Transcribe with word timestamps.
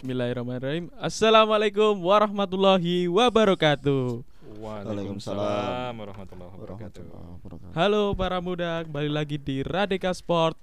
Bismillahirrahmanirrahim. 0.00 0.88
Assalamualaikum 0.96 1.92
warahmatullahi 2.00 3.04
wabarakatuh. 3.04 4.24
Waalaikumsalam 4.56 5.92
warahmatullahi 5.92 6.48
wabarakatuh. 6.56 7.04
Warahmatullahi 7.04 7.36
wabarakatuh. 7.36 7.76
Halo 7.76 8.16
para 8.16 8.40
muda, 8.40 8.80
kembali 8.88 9.12
lagi 9.12 9.36
di 9.36 9.60
Radika 9.60 10.08
Sport. 10.16 10.56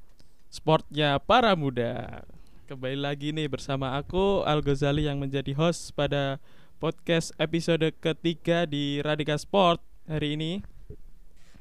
Sportnya 0.50 1.22
para 1.22 1.54
muda. 1.54 2.26
Kembali 2.66 2.98
lagi 2.98 3.30
nih 3.30 3.46
bersama 3.46 3.94
aku 3.94 4.42
Al 4.42 4.58
Ghazali 4.66 5.06
yang 5.06 5.22
menjadi 5.22 5.54
host 5.54 5.94
pada 5.94 6.42
podcast 6.82 7.30
episode 7.38 7.94
ketiga 8.02 8.66
di 8.66 9.06
Radika 9.06 9.38
Sport 9.38 9.86
hari 10.10 10.34
ini. 10.34 10.66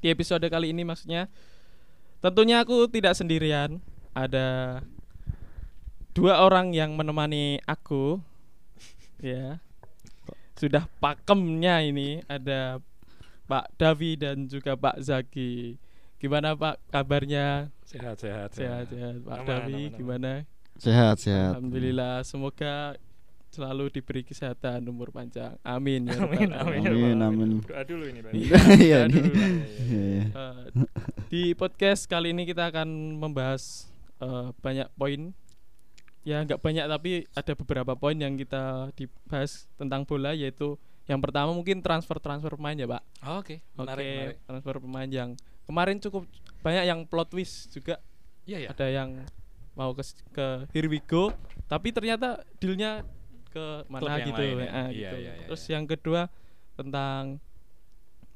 Di 0.01 0.09
episode 0.09 0.49
kali 0.49 0.73
ini 0.73 0.81
maksudnya 0.81 1.29
tentunya 2.25 2.65
aku 2.65 2.89
tidak 2.89 3.13
sendirian. 3.13 3.85
Ada 4.17 4.81
dua 6.17 6.41
orang 6.41 6.73
yang 6.73 6.97
menemani 6.97 7.61
aku. 7.69 8.17
Ya. 9.21 9.61
Sudah 10.57 10.89
pakemnya 10.97 11.85
ini 11.85 12.25
ada 12.25 12.81
Pak 13.45 13.77
Davi 13.77 14.17
dan 14.17 14.49
juga 14.49 14.73
Pak 14.81 14.97
Zaki. 15.05 15.77
Gimana 16.17 16.57
Pak 16.57 16.81
kabarnya? 16.89 17.69
Sehat 17.85 18.17
sehat 18.17 18.49
Sehat 18.57 18.89
sehat. 18.89 19.21
Pak 19.29 19.45
Aman, 19.45 19.47
Davi 19.47 19.83
aman, 19.93 19.99
gimana? 20.01 20.33
Sehat 20.81 21.21
sehat. 21.21 21.61
Alhamdulillah 21.61 22.25
semoga 22.25 22.97
selalu 23.53 23.93
diberi 23.93 24.25
kesehatan 24.25 24.89
umur 24.89 25.13
panjang. 25.13 25.61
Amin 25.61 26.09
ya 26.09 26.17
Amin 26.25 26.49
rabbal 26.49 26.65
amin 26.65 26.81
Amin, 26.89 27.19
amin. 27.21 27.51
Doa 27.61 27.85
dulu 27.85 28.05
ini. 28.09 28.21
Iya. 28.33 28.57
Iya. 28.81 28.99
Eh, 30.33 30.65
di 31.29 31.43
podcast 31.53 32.09
kali 32.09 32.33
ini 32.33 32.49
kita 32.49 32.73
akan 32.73 33.21
membahas 33.21 33.85
eh, 34.25 34.49
banyak 34.65 34.89
poin. 34.97 35.37
Ya 36.27 36.43
nggak 36.43 36.59
banyak 36.59 36.91
tapi 36.91 37.23
ada 37.31 37.53
beberapa 37.55 37.93
poin 37.95 38.19
yang 38.19 38.35
kita 38.35 38.91
dibahas 38.99 39.71
tentang 39.79 40.03
bola 40.03 40.35
yaitu 40.35 40.75
yang 41.07 41.23
pertama 41.23 41.55
mungkin 41.55 41.79
transfer 41.79 42.19
transfer 42.19 42.59
pemain 42.59 42.75
ya 42.75 42.91
pak. 42.91 43.03
Oh, 43.23 43.39
Oke, 43.39 43.63
Oke 43.63 43.79
menarik, 43.79 44.07
menarik. 44.11 44.39
transfer 44.43 44.75
pemain 44.83 45.07
yang 45.07 45.31
kemarin 45.71 45.97
cukup 46.03 46.27
banyak 46.67 46.85
yang 46.85 47.07
plot 47.07 47.31
twist 47.31 47.71
juga 47.71 48.03
Iya 48.43 48.67
ya. 48.67 48.69
ada 48.75 48.87
yang 48.91 49.23
mau 49.79 49.95
ke 49.95 50.03
ke 50.35 50.47
Here 50.75 50.91
We 50.91 50.99
Go 50.99 51.31
tapi 51.71 51.95
ternyata 51.95 52.43
dealnya 52.59 53.07
ke 53.55 53.87
Klub 53.87 53.91
mana 53.95 54.19
yang 54.19 54.29
gitu, 54.35 54.43
ya. 54.43 54.51
ya, 54.51 54.55
Iya, 54.59 54.83
gitu. 54.91 55.17
iya, 55.23 55.33
iya, 55.39 55.45
terus 55.47 55.63
iya. 55.63 55.73
yang 55.79 55.85
kedua 55.87 56.23
tentang 56.75 57.39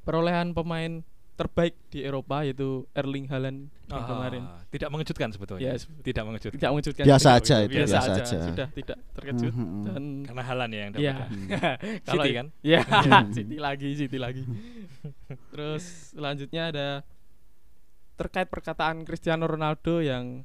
perolehan 0.06 0.54
pemain 0.54 1.02
terbaik 1.40 1.72
di 1.88 2.04
Eropa 2.04 2.44
yaitu 2.44 2.84
Erling 2.92 3.24
Haaland 3.24 3.72
yang 3.88 3.96
Ah, 3.96 4.06
kemarin 4.06 4.44
Tidak 4.68 4.86
mengejutkan 4.86 5.32
sebetulnya. 5.32 5.66
Ya, 5.66 5.74
se- 5.74 5.88
Tidak 5.98 6.20
mengejutkan. 6.20 6.54
tidak 6.54 6.70
mengejutkan 6.70 7.04
Biasa 7.06 7.28
tidak- 7.32 7.40
aja 7.40 7.56
itu, 7.58 7.72
biasa, 7.72 7.88
biasa 7.90 8.10
aja. 8.12 8.22
aja. 8.22 8.38
sudah 8.44 8.68
tidak 8.70 8.98
terkejut 9.10 9.52
Mhm. 9.52 9.82
dan 9.82 10.02
Karena 10.22 10.42
Halan 10.44 10.68
ya 10.68 10.78
yang 10.78 10.92
dapat. 10.92 11.02
ya 11.02 11.14
ya. 11.16 11.72
kalau 12.04 12.22
City 12.22 12.30
kan? 12.30 12.46
ya 12.62 12.80
City 13.36 13.56
lagi 13.58 13.88
City 13.94 14.18
lagi 14.18 14.42
terus 15.50 15.82
selanjutnya 16.12 16.62
ada 16.68 16.88
terkait 18.14 18.46
perkataan 18.46 19.02
Cristiano 19.02 19.48
Ronaldo 19.48 19.98
yang 19.98 20.44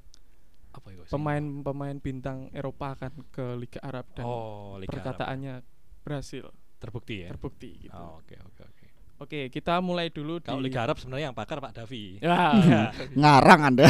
Apa 0.71 0.87
itu? 0.89 1.03
sih? 1.03 1.11
pemain-pemain 1.11 1.99
bintang 1.99 2.47
Eropa 2.49 2.95
akan 2.95 3.11
ke 3.29 3.45
Liga 3.55 3.79
Arab 3.81 4.07
dan 4.13 4.23
Oh, 4.23 4.75
Liga 4.75 4.89
Arab. 4.89 5.11
perkataannya 5.11 5.53
berhasil 6.01 6.47
terbukti 6.77 7.15
ya. 7.21 7.29
terbukti 7.29 7.69
gitu. 7.83 7.93
Oh, 7.93 8.19
Oke, 8.19 8.39
oke, 8.39 8.63
oke. 8.63 8.84
Oke, 9.15 9.47
kita 9.47 9.79
mulai 9.79 10.11
dulu 10.11 10.43
Kalau 10.43 10.59
di 10.59 10.67
Liga 10.67 10.83
Arab 10.83 10.99
sebenarnya 10.99 11.31
yang 11.31 11.37
pakar 11.37 11.63
Pak 11.63 11.71
Davi. 11.71 12.19
Ya, 12.19 12.51
Ya, 12.59 12.81
Ngarang 13.21 13.61
Anda. 13.71 13.87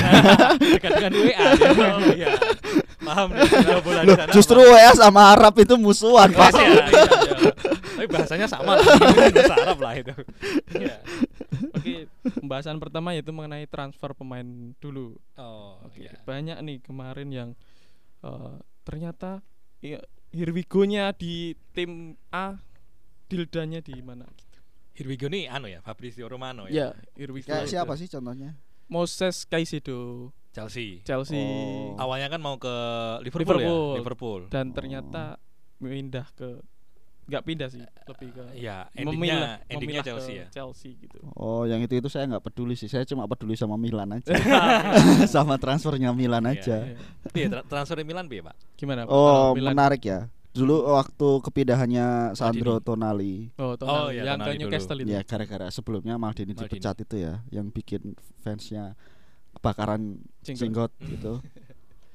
dekat 0.62 0.92
dengan 0.96 1.14
WA. 1.18 1.46
dia. 1.50 1.70
Oh, 1.74 2.00
iya. 2.22 2.30
Paham 3.02 3.28
nih, 3.34 3.42
kalau 3.50 3.82
bola 3.82 4.02
di 4.02 4.08
Loh, 4.08 4.18
sana 4.18 4.30
justru. 4.30 4.60
WA 4.62 4.92
sama 4.94 5.34
Arab 5.34 5.54
itu 5.58 5.74
musuhan, 5.76 6.30
Pak. 6.30 6.50
ya, 6.54 6.62
iya, 6.62 6.86
iya. 6.86 7.04
Tapi 7.96 8.08
bahasanya 8.08 8.46
sama 8.46 8.78
lah. 8.78 8.86
Bahasa 9.34 9.56
Arab 9.58 9.78
lah 9.82 9.94
itu. 9.98 10.14
Iya. 10.78 10.96
Oke, 11.74 11.94
pembahasan 12.38 12.78
pertama 12.78 13.10
yaitu 13.12 13.34
mengenai 13.34 13.66
transfer 13.66 14.14
pemain 14.14 14.46
dulu. 14.78 15.18
Oh, 15.36 15.82
Oke, 15.82 16.06
iya. 16.06 16.22
banyak 16.22 16.62
nih 16.62 16.78
kemarin 16.82 17.30
yang 17.34 17.50
eh, 18.22 18.56
ternyata 18.84 19.42
ya, 19.82 19.98
here 20.30 20.54
we 20.54 20.62
go-nya 20.62 21.10
di 21.12 21.58
tim 21.72 22.14
A, 22.30 22.62
dildanya 23.26 23.82
di 23.82 23.98
mana. 24.00 24.30
Here 24.96 25.06
we 25.06 25.16
go 25.16 25.28
nih 25.28 25.46
anu 25.46 25.68
ya, 25.68 25.80
Fabrizio 25.80 26.26
Romano 26.26 26.66
Ya, 26.66 26.72
ya. 26.72 26.88
here 27.14 27.30
we 27.30 27.40
go. 27.40 27.52
Kayak 27.52 27.68
siapa 27.68 27.94
sih 27.94 28.08
contohnya? 28.08 28.56
Moses 28.88 29.44
Caicedo, 29.44 30.32
Chelsea. 30.50 31.04
Chelsea. 31.04 31.36
Oh. 31.36 32.00
Awalnya 32.00 32.30
kan 32.30 32.40
mau 32.40 32.56
ke 32.56 32.72
Liverpool, 33.22 33.60
Liverpool. 33.60 33.88
ya, 33.92 33.98
Liverpool. 33.98 34.42
Dan 34.48 34.72
ternyata 34.72 35.36
pindah 35.76 36.28
ke 36.32 36.64
nggak 37.26 37.42
pindah 37.42 37.68
sih, 37.68 37.82
lebih 37.82 38.30
ke 38.32 38.44
Ya, 38.54 38.86
memilah, 38.94 38.96
endingnya, 38.96 39.38
endingnya 39.66 39.78
memilah 40.00 40.06
Chelsea 40.06 40.32
ke 40.32 40.40
ya. 40.40 40.48
Chelsea 40.54 40.90
gitu. 40.96 41.18
Oh, 41.34 41.66
yang 41.66 41.82
itu 41.82 41.98
itu 41.98 42.06
saya 42.06 42.30
nggak 42.30 42.46
peduli 42.46 42.78
sih. 42.78 42.86
Saya 42.86 43.02
cuma 43.04 43.26
peduli 43.26 43.58
sama 43.58 43.76
Milan 43.76 44.14
aja. 44.14 44.30
sama 45.34 45.58
transfernya 45.58 46.14
Milan 46.14 46.46
Iya, 46.46 46.54
aja. 46.56 46.78
Iya. 46.86 46.98
Iya, 47.34 47.48
tra- 47.52 47.66
transfer 47.66 47.98
Milan 48.06 48.30
piye, 48.30 48.46
Pak? 48.46 48.54
Gimana? 48.78 49.04
Pak? 49.04 49.12
Oh, 49.12 49.58
Milan- 49.58 49.74
menarik 49.74 50.06
ya. 50.06 50.30
Dulu 50.56 50.88
waktu 50.88 51.30
kepindahannya 51.44 52.08
Sandro 52.32 52.80
Maldini. 52.80 52.88
Tonali. 52.88 53.34
Oh, 53.56 53.76
Tonali, 53.76 53.92
Oh, 53.94 54.08
iya, 54.08 54.24
yang 54.26 54.40
Tonali 54.40 54.56
ke 54.56 54.60
Newcastle 54.64 54.98
itu. 54.98 55.12
Ya 55.12 55.22
gara-gara 55.22 55.68
sebelumnya 55.68 56.16
Maldini 56.16 56.52
Maldini. 56.52 56.64
dipecat 56.66 56.96
itu 56.98 57.16
ya, 57.20 57.44
yang 57.50 57.68
bikin 57.68 58.16
fansnya 58.40 58.96
kebakaran 59.54 60.24
Jenggot. 60.42 60.56
jenggot 60.58 60.92
gitu. 61.12 61.34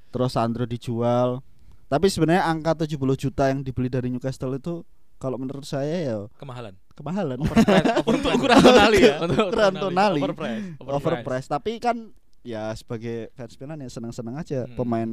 Terus 0.08 0.32
Sandro 0.32 0.64
dijual. 0.64 1.44
Tapi 1.86 2.06
sebenarnya 2.06 2.46
angka 2.46 2.72
70 2.80 2.96
juta 3.18 3.44
yang 3.46 3.60
dibeli 3.60 3.86
dari 3.86 4.08
Newcastle 4.08 4.54
itu 4.54 4.86
kalau 5.16 5.36
menurut 5.36 5.62
saya 5.62 6.00
ya 6.00 6.16
Kemahalan. 6.34 6.72
kemahalan. 6.94 7.36
Untuk 8.08 8.30
ukuran 8.32 8.56
Tonali 8.58 8.98
ya. 9.02 9.16
Untuk 9.20 9.48
Ukuran 9.48 9.74
Tonali. 9.74 10.20
Overprice. 10.20 10.64
Overprice. 10.80 11.46
Tapi 11.46 11.76
kan 11.76 11.96
ya 12.40 12.72
sebagai 12.72 13.28
fans 13.34 13.52
Milan 13.54 13.80
ya 13.80 13.90
senang-senang 13.90 14.32
aja 14.34 14.64
Hmm. 14.64 14.72
pemain 14.74 15.10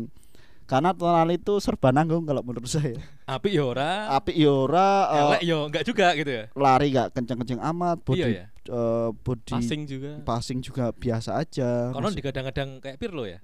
karena 0.67 0.91
Tonali 0.91 1.35
itu 1.35 1.57
serba 1.57 1.89
nanggung 1.89 2.21
kalau 2.21 2.43
menurut 2.43 2.67
saya. 2.67 2.99
Api 3.25 3.49
ya 3.49 3.63
ora, 3.63 4.11
Api 4.13 4.35
Yora 4.35 5.07
elek 5.09 5.41
yo 5.41 5.63
enggak 5.63 5.83
juga 5.83 6.11
gitu 6.13 6.27
ya. 6.29 6.43
lari 6.53 6.91
gak 6.91 7.11
kenceng-kenceng 7.11 7.59
amat, 7.65 7.97
body 8.01 8.19
Iya 8.19 8.27
ya. 8.27 8.45
eh, 8.67 9.09
body 9.15 9.47
passing 9.49 9.81
juga. 9.83 10.11
passing 10.21 10.59
juga 10.59 10.91
biasa 10.91 11.35
aja. 11.37 11.89
Konon 11.89 12.11
Masuk- 12.11 12.19
digadang-gadang 12.19 12.69
kayak 12.77 12.97
Pirlo 12.97 13.23
ya. 13.23 13.39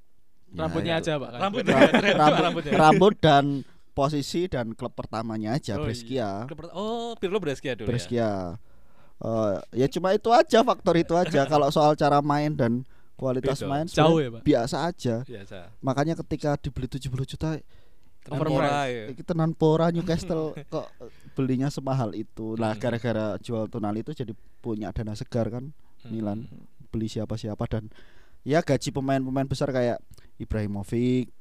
Ya, 0.54 0.60
Rambutnya 0.62 0.94
ya. 0.94 1.02
aja, 1.02 1.12
Pak. 1.16 1.30
kan? 1.30 1.40
Rambut, 1.42 1.64
rambutnya. 1.66 2.74
rambut 2.78 3.14
dan 3.18 3.46
posisi 3.90 4.46
dan 4.46 4.74
klub 4.74 4.92
pertamanya 4.92 5.54
aja 5.54 5.78
Oh, 5.78 5.84
Brescia. 5.84 6.46
Klub 6.46 6.60
pert- 6.60 6.74
Oh, 6.74 7.16
Pirlo 7.16 7.40
Brescia 7.40 7.74
dulu 7.74 7.86
ya. 7.86 7.90
Brescia. 7.90 8.30
Eh, 9.16 9.56
ya 9.74 9.88
cuma 9.88 10.12
itu 10.12 10.28
aja 10.30 10.60
faktor 10.62 10.96
itu 10.96 11.14
aja 11.14 11.42
kalau 11.52 11.70
soal 11.70 11.94
cara 11.94 12.20
main 12.20 12.52
dan 12.52 12.84
kualitas 13.14 13.60
Beda. 13.60 13.70
main 13.70 13.86
Jauh 13.86 14.18
ya, 14.18 14.30
Pak? 14.30 14.42
biasa 14.44 14.76
aja. 14.84 15.16
Biasa. 15.22 15.58
Makanya 15.80 16.14
ketika 16.18 16.58
dibeli 16.58 16.88
70 16.88 17.24
juta 17.26 17.60
Overprice. 18.24 18.88
ya. 18.88 19.04
kita 19.14 19.34
non 19.34 19.52
pora 19.52 19.90
Newcastle 19.90 20.56
kok 20.74 20.88
belinya 21.34 21.68
semahal 21.68 22.14
itu. 22.14 22.56
Nah, 22.56 22.72
Hmm. 22.72 22.80
gara-gara 22.80 23.36
jual 23.38 23.68
Tonali 23.68 24.00
itu 24.00 24.12
jadi 24.14 24.32
punya 24.60 24.90
dana 24.90 25.12
segar 25.12 25.50
kan 25.50 25.76
Hmm. 26.02 26.10
Milan 26.10 26.40
beli 26.88 27.08
siapa-siapa 27.08 27.64
dan 27.66 27.88
ya 28.42 28.60
gaji 28.60 28.90
pemain-pemain 28.90 29.46
besar 29.46 29.70
kayak 29.70 30.00
Ibrahimovic 30.38 31.32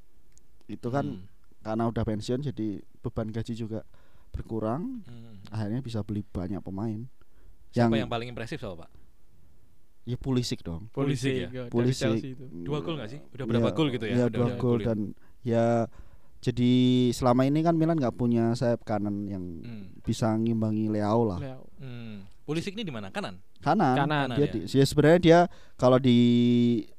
itu 0.66 0.88
kan 0.88 1.06
Hmm. 1.19 1.27
karena 1.61 1.84
udah 1.87 2.05
pensiun 2.05 2.41
jadi 2.43 2.69
beban 2.99 3.28
gaji 3.28 3.55
juga 3.55 3.82
berkurang 4.31 5.03
Hmm. 5.03 5.38
akhirnya 5.49 5.81
bisa 5.81 6.00
beli 6.00 6.22
banyak 6.25 6.59
pemain 6.61 7.06
Siapa 7.71 7.91
yang, 7.91 8.06
yang 8.06 8.11
paling 8.11 8.28
impresif 8.28 8.59
soal 8.59 8.77
Pak? 8.77 8.88
Ya 10.04 10.16
Pulisic 10.16 10.60
dong 10.60 10.90
Pulisic 10.90 11.32
ya? 11.36 11.48
dari 11.48 11.68
Pulisic. 11.68 12.02
Chelsea 12.02 12.28
itu. 12.32 12.44
Dua 12.60 12.78
gol 12.80 12.96
nggak 12.96 13.08
sih? 13.08 13.20
Udah 13.28 13.44
berapa 13.44 13.64
Iya, 13.64 13.72
gol 13.72 13.88
gitu 13.88 14.04
ya? 14.04 14.12
Iya 14.12 14.24
Udah 14.24 14.34
dua 14.36 14.48
gol 14.56 14.76
ya? 14.76 14.84
dan 14.84 14.98
ya 15.43 15.66
jadi 16.38 16.72
selama 17.10 17.43
ini 17.44 17.60
kan 17.60 17.72
Milan 17.72 17.94
nggak 17.96 18.12
punya 18.12 18.50
sayap 18.52 18.82
kanan 18.82 19.26
yang 19.26 19.44
Hmm. 19.58 19.94
bisa 20.00 20.32
ngimbangi 20.32 20.87
Leao 20.88 21.22
lah 21.25 21.38
Leo. 21.38 21.62
Hmm. 21.78 22.26
Pulisic 22.43 22.75
ini 22.75 22.82
di 22.82 22.90
mana? 22.90 23.08
Kanan. 23.08 23.38
kanan, 23.58 23.94
Kanan, 23.94 24.26
dia 24.32 24.43
ya. 24.43 24.50
di- 24.50 24.66
ya 24.69 24.82
sebenarnya 24.82 25.20
dia 25.20 25.38
kalau 25.76 25.94
di 25.96 26.19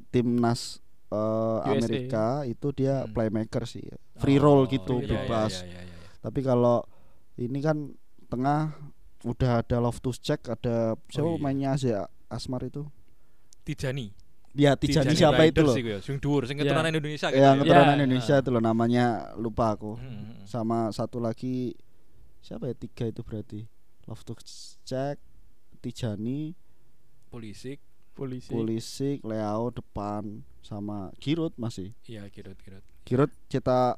timnas 0.09 0.79
USA. 1.11 1.67
Amerika 1.69 2.25
itu 2.43 2.71
dia 2.73 3.03
Hmm. 3.03 3.11
playmaker 3.11 3.63
sih 3.63 3.83
free 4.15 4.39
roll 4.39 4.63
Oh, 4.63 4.67
gitu 4.67 4.95
iya, 4.95 5.03
iya, 5.03 5.09
bebas 5.13 5.53
iya, 5.59 5.67
iya, 5.67 5.81
iya. 5.83 5.97
tapi 6.19 6.39
kalau 6.39 6.87
ini 7.35 7.59
kan 7.59 7.91
tengah 8.25 8.73
udah 9.21 9.59
ada 9.59 9.77
Loftus 9.77 10.17
Check 10.17 10.47
ada 10.47 10.95
siapa 11.05 11.27
Oh, 11.27 11.35
iya. 11.35 11.43
mainnya 11.43 11.69
Asia 11.71 12.07
Asmar 12.33 12.65
itu 12.65 12.83
Tijani. 13.63 14.11
dia 14.51 14.75
Tijani 14.75 15.13
siapa 15.13 15.45
itu 15.45 15.61
loh 15.61 15.73
Sing 16.01 16.17
dhuwur, 16.17 16.45
sing 16.45 16.57
Iya. 16.57 16.67
keturunan 16.67 16.91
Indonesia 16.91 17.27
gitu. 17.27 17.37
yang 17.37 17.55
ya. 17.55 17.61
keturunan 17.63 17.89
Ya, 17.89 17.97
Indonesia 17.97 18.35
ya. 18.35 18.41
itu 18.41 18.49
loh 18.49 18.61
namanya 18.61 19.05
lupa 19.35 19.65
aku 19.71 19.91
Hmm, 19.95 20.03
hmm, 20.03 20.23
hmm. 20.23 20.45
sama 20.45 20.77
satu 20.89 21.17
lagi 21.17 21.73
siapa 22.39 22.67
ya 22.67 22.75
tiga 22.75 23.07
itu 23.07 23.21
berarti 23.21 23.65
Loftus 24.03 24.75
Check 24.83 25.17
Tijani 25.79 26.53
Pulisic, 27.27 27.81
Polisi. 28.13 28.47
Pulisic 28.47 29.17
Leao 29.23 29.69
depan 29.69 30.45
sama 30.61 31.09
Giroud 31.17 31.57
masih 31.57 31.97
iya 32.05 32.27
Giroud, 32.27 32.55
Giroud. 32.57 32.85
Giroud 33.03 33.31
cetak 33.47 33.97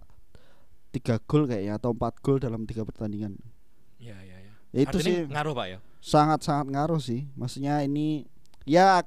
tiga 0.89 1.19
gol 1.19 1.43
kayaknya 1.45 1.75
atau 1.75 1.91
empat 1.91 2.23
gol 2.23 2.39
dalam 2.39 2.63
tiga 2.63 2.81
pertandingan. 2.81 3.35
Iya, 3.99 4.15
iya, 4.17 4.23
iya. 4.23 4.31
Ya, 4.31 4.34
itu 4.75 4.91
Artinya 4.91 5.07
sih 5.07 5.31
ngaruh, 5.31 5.53
Pak 5.55 5.65
ya. 5.71 5.77
sangat-sangat 6.03 6.67
ngaruh 6.67 6.99
sih. 6.99 7.23
Maksudnya 7.33 7.79
ini 7.81 8.27
ya 8.67 8.99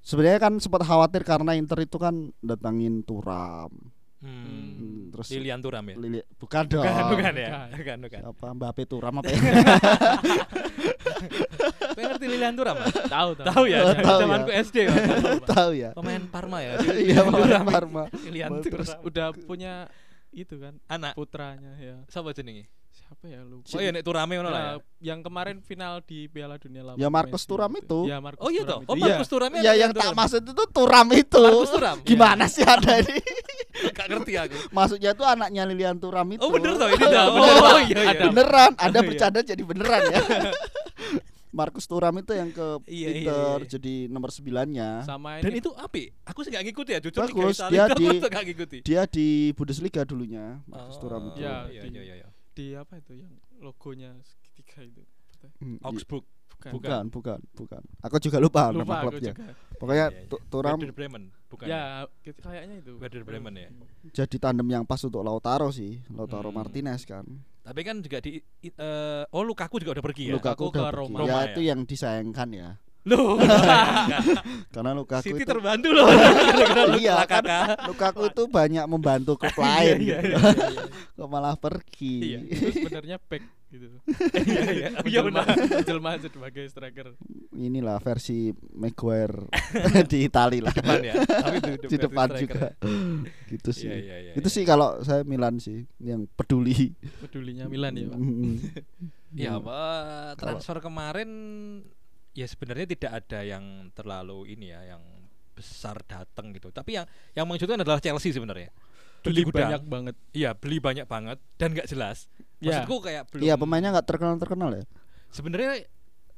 sebenarnya 0.00 0.38
kan 0.38 0.52
sempat 0.60 0.84
khawatir 0.84 1.24
karena 1.24 1.56
Inter 1.56 1.80
itu 1.80 1.96
kan 1.96 2.28
datangin 2.38 3.00
Turam. 3.00 3.72
Hmm. 4.20 4.44
Hmm, 4.44 5.08
terus 5.08 5.32
Lilian 5.32 5.64
Turam 5.64 5.80
ya. 5.80 5.96
Lili 5.96 6.20
bukan 6.36 6.64
dong. 6.68 6.84
Bukan, 6.84 7.04
bukan 7.16 7.32
ya. 7.34 7.48
bukan. 7.72 7.96
Bukan. 8.04 8.20
Apa 8.28 8.46
Mbappe 8.52 8.82
Turam 8.84 9.14
apa 9.16 9.28
ya? 9.32 9.40
Ngerti 11.96 12.26
Lilian 12.28 12.52
Turam? 12.52 12.76
Tahu 13.08 13.30
tahu. 13.36 13.46
Tahu 13.48 13.64
ya, 13.68 13.78
Oh, 13.80 13.94
tahu 13.96 14.20
ya. 14.28 14.60
SD. 14.60 14.76
Tahu 15.56 15.70
ya. 15.72 15.90
Pemain 15.96 16.22
Parma 16.28 16.60
ya. 16.60 16.76
Iya, 16.84 17.24
pemain 17.24 17.64
Parma. 17.64 18.02
Lilian 18.24 18.60
Terus. 18.60 18.92
Udah 19.00 19.32
punya 19.34 19.88
itu 20.30 20.54
kan 20.62 20.78
Anak 20.86 21.18
putranya 21.18 21.74
ya. 21.80 21.96
siapa 22.06 22.30
jenenge? 22.30 22.70
Siapa 22.90 23.24
ya 23.26 23.40
lupa. 23.40 23.66
Oh 23.68 23.78
iya 23.78 23.90
nek 23.90 24.02
Turame 24.02 24.32
ngono 24.34 24.48
lah. 24.48 24.60
ya. 24.60 24.70
Ya, 24.70 24.74
yang 25.08 25.20
kemarin 25.20 25.56
final 25.60 26.00
di 26.00 26.26
Piala 26.26 26.56
Dunia 26.56 26.82
lawan 26.82 26.96
Ya, 26.96 27.08
Marcus 27.08 27.38
Messi 27.38 27.48
Thuram 27.48 27.72
itu. 27.74 28.00
Ya 28.04 28.18
Marcus 28.18 28.40
Oh 28.40 28.50
iya 28.50 28.62
Thuram 28.62 28.80
toh. 28.80 28.80
Oh 28.84 28.94
itu. 28.94 29.00
Iya. 29.00 29.06
Markus 29.10 29.28
Turame. 29.28 29.56
Ya 29.60 29.72
yang 29.74 29.90
tak 29.92 30.10
maksud 30.12 30.42
itu 30.42 30.64
Turam 30.68 31.08
itu. 31.12 31.44
Markus 31.44 31.70
Thuram? 31.70 31.96
Gimana 32.02 32.44
sih 32.46 32.62
ada 32.62 32.92
ini? 32.98 33.18
Gak 33.96 34.06
ngerti 34.06 34.32
aku. 34.36 34.56
Maksudnya 34.70 35.10
itu 35.10 35.24
anaknya 35.24 35.62
Lilian 35.64 35.96
Turam 35.96 36.26
itu. 36.28 36.40
Oh 36.40 36.50
bener 36.50 36.74
toh 36.74 36.86
ini 36.86 37.00
Ada, 37.00 37.10
dah. 37.10 37.26
bener, 37.30 37.50
Oh 37.50 37.60
Pak. 37.60 37.80
iya 37.80 37.96
iya. 37.96 38.10
Ada. 38.10 38.24
Beneran, 38.28 38.72
Anda 38.76 38.86
Oh, 38.90 39.02
iya. 39.02 39.08
bercanda 39.08 39.40
jadi 39.42 39.62
beneran 39.62 40.02
ya. 40.06 40.20
Markus 41.50 41.82
Turam 41.84 42.14
itu 42.14 42.30
yang 42.30 42.50
ke 42.50 42.66
Iya, 42.86 42.94
iya, 43.02 43.08
Inter 43.26 43.56
iya. 43.58 43.68
jadi 43.68 43.94
nomor 44.06 44.30
9-nya. 44.30 45.02
Sama 45.02 45.42
Dan 45.42 45.50
itu 45.50 45.74
api. 45.74 46.14
Aku 46.22 46.46
sih 46.46 46.50
gak 46.50 46.62
ngikuti 46.62 46.94
ya, 46.94 47.00
jujur 47.00 47.18
Bagus, 47.18 47.58
dia 47.66 47.90
di-. 47.90 48.22
Dia 48.80 49.02
di 49.04 49.28
Bundesliga 49.50 50.06
dulunya, 50.06 50.62
Markus 50.64 50.94
Oh, 50.94 51.00
Turam 51.02 51.26
itu. 51.26 51.42
Ya, 51.42 51.66
iya 51.66 51.82
di- 51.82 51.90
iya 51.96 52.14
iya. 52.22 52.28
Di 52.50 52.74
apa 52.74 52.98
itu 52.98 53.14
yang 53.16 53.32
logonya 53.58 54.14
segitiga 54.22 54.82
itu. 54.82 55.02
Hmm, 55.58 55.78
Augsburg. 55.80 56.24
Bukan. 56.60 56.76
bukan, 56.76 57.04
bukan, 57.08 57.40
bukan. 57.56 57.82
Aku 58.04 58.20
juga 58.20 58.36
lupa, 58.36 58.68
nama 58.68 58.84
Lupa 58.84 58.94
aku 59.00 59.04
klubnya. 59.16 59.32
juga. 59.32 59.44
Pokoknya. 59.80 60.06
Tu- 60.28 60.42
Turam 60.44 60.76
Werder 60.76 60.92
Bremen, 60.92 61.22
bukan. 61.48 61.64
Ya, 61.64 61.82
gitu, 62.20 62.36
kayaknya 62.44 62.76
itu. 62.84 62.92
Werder 63.00 63.24
Bremen 63.24 63.54
ya. 63.56 63.68
jadi 64.12 64.36
tandem 64.36 64.68
yang 64.68 64.84
pas 64.84 65.00
untuk 65.00 65.24
Lautaro 65.24 65.72
sih, 65.72 66.04
Lautaro 66.12 66.52
Hmm. 66.52 66.60
Martinez 66.60 67.08
kan. 67.08 67.24
Tapi 67.64 67.80
kan 67.80 68.04
juga 68.04 68.20
di 68.20 68.44
eh, 68.60 69.24
oh 69.26 69.40
Lukaku 69.40 69.80
juga 69.80 69.96
udah 69.96 70.04
pergi 70.04 70.28
ya. 70.28 70.36
Lukaku 70.36 70.68
Lukaku 70.68 70.68
ke 70.68 70.76
udah 70.76 70.92
pergi. 70.92 71.00
Roma. 71.00 71.16
Ya 71.16 71.24
Roma 71.32 71.48
itu 71.48 71.60
ya. 71.62 71.68
yang 71.72 71.80
disayangkan 71.88 72.48
ya. 72.52 72.68
Loh, 73.08 73.40
Karena 74.76 74.92
Lukaku 74.92 75.24
City 75.24 75.40
itu 75.40 75.48
terbantu 75.48 75.88
loh 75.96 76.04
Iya, 77.00 77.24
Lukaku. 77.24 77.32
kan 77.32 77.44
Lukaku 77.88 78.22
itu 78.28 78.42
banyak 78.44 78.84
membantu 78.84 79.40
klub 79.40 79.56
lain. 79.56 80.04
Iya, 80.04 80.20
gitu. 80.20 80.36
iya, 80.36 80.38
iya, 80.68 80.82
Kok 81.16 81.28
malah 81.32 81.56
pergi. 81.56 82.36
Iya. 82.36 82.38
Itu 82.44 82.68
sebenarnya 82.76 83.16
back 83.24 83.44
gitu. 83.72 83.86
Iya 84.36 84.62
iya. 84.68 84.88
Iya 85.00 85.20
Menjelma, 85.24 85.40
benar. 85.48 85.80
menjelma 85.80 86.10
sebagai 86.20 86.64
striker. 86.68 87.06
Inilah 87.56 87.96
versi 88.04 88.52
Maguire 88.76 89.48
di 90.10 90.18
Itali 90.28 90.60
lah. 90.60 90.74
Depan 90.76 91.00
ya. 91.00 91.14
Tapi 91.24 91.56
di, 91.64 91.72
di 91.88 91.96
depan 91.96 92.28
juga. 92.36 92.76
gitu 93.48 93.70
sih. 93.72 93.88
Iya 93.88 93.96
iya 93.96 94.16
iya. 94.28 94.32
itu 94.36 94.48
sih 94.52 94.68
kalau 94.68 95.00
saya 95.00 95.24
Milan 95.24 95.56
sih 95.56 95.88
yang 96.04 96.28
peduli. 96.36 96.92
Pedulinya 97.24 97.64
Milan 97.64 97.96
ya, 97.96 98.12
Pak. 98.12 98.18
Ya, 99.30 99.50
apa 99.56 99.80
transfer 100.36 100.82
kemarin 100.84 101.30
ya 102.32 102.46
sebenarnya 102.46 102.86
tidak 102.88 103.12
ada 103.24 103.40
yang 103.42 103.64
terlalu 103.92 104.54
ini 104.54 104.70
ya, 104.70 104.94
yang 104.96 105.02
besar 105.52 106.00
datang 106.06 106.54
gitu. 106.54 106.70
Tapi 106.70 106.96
yang 106.96 107.06
yang 107.34 107.44
mengejutkan 107.44 107.80
adalah 107.80 108.00
Chelsea 108.00 108.32
sebenarnya. 108.32 108.70
Beli 109.20 109.44
gudang. 109.44 109.68
banyak 109.68 109.82
banget. 109.84 110.14
Iya, 110.32 110.50
beli 110.56 110.80
banyak 110.80 111.04
banget 111.04 111.36
dan 111.60 111.76
nggak 111.76 111.88
jelas. 111.88 112.24
Ya. 112.56 112.80
Maksudku 112.80 113.04
kayak 113.04 113.28
belum 113.28 113.42
Iya 113.44 113.54
pemainnya 113.56 113.92
nggak 113.92 114.08
terkenal 114.08 114.36
terkenal 114.40 114.70
ya. 114.72 114.84
sebenarnya 115.28 115.84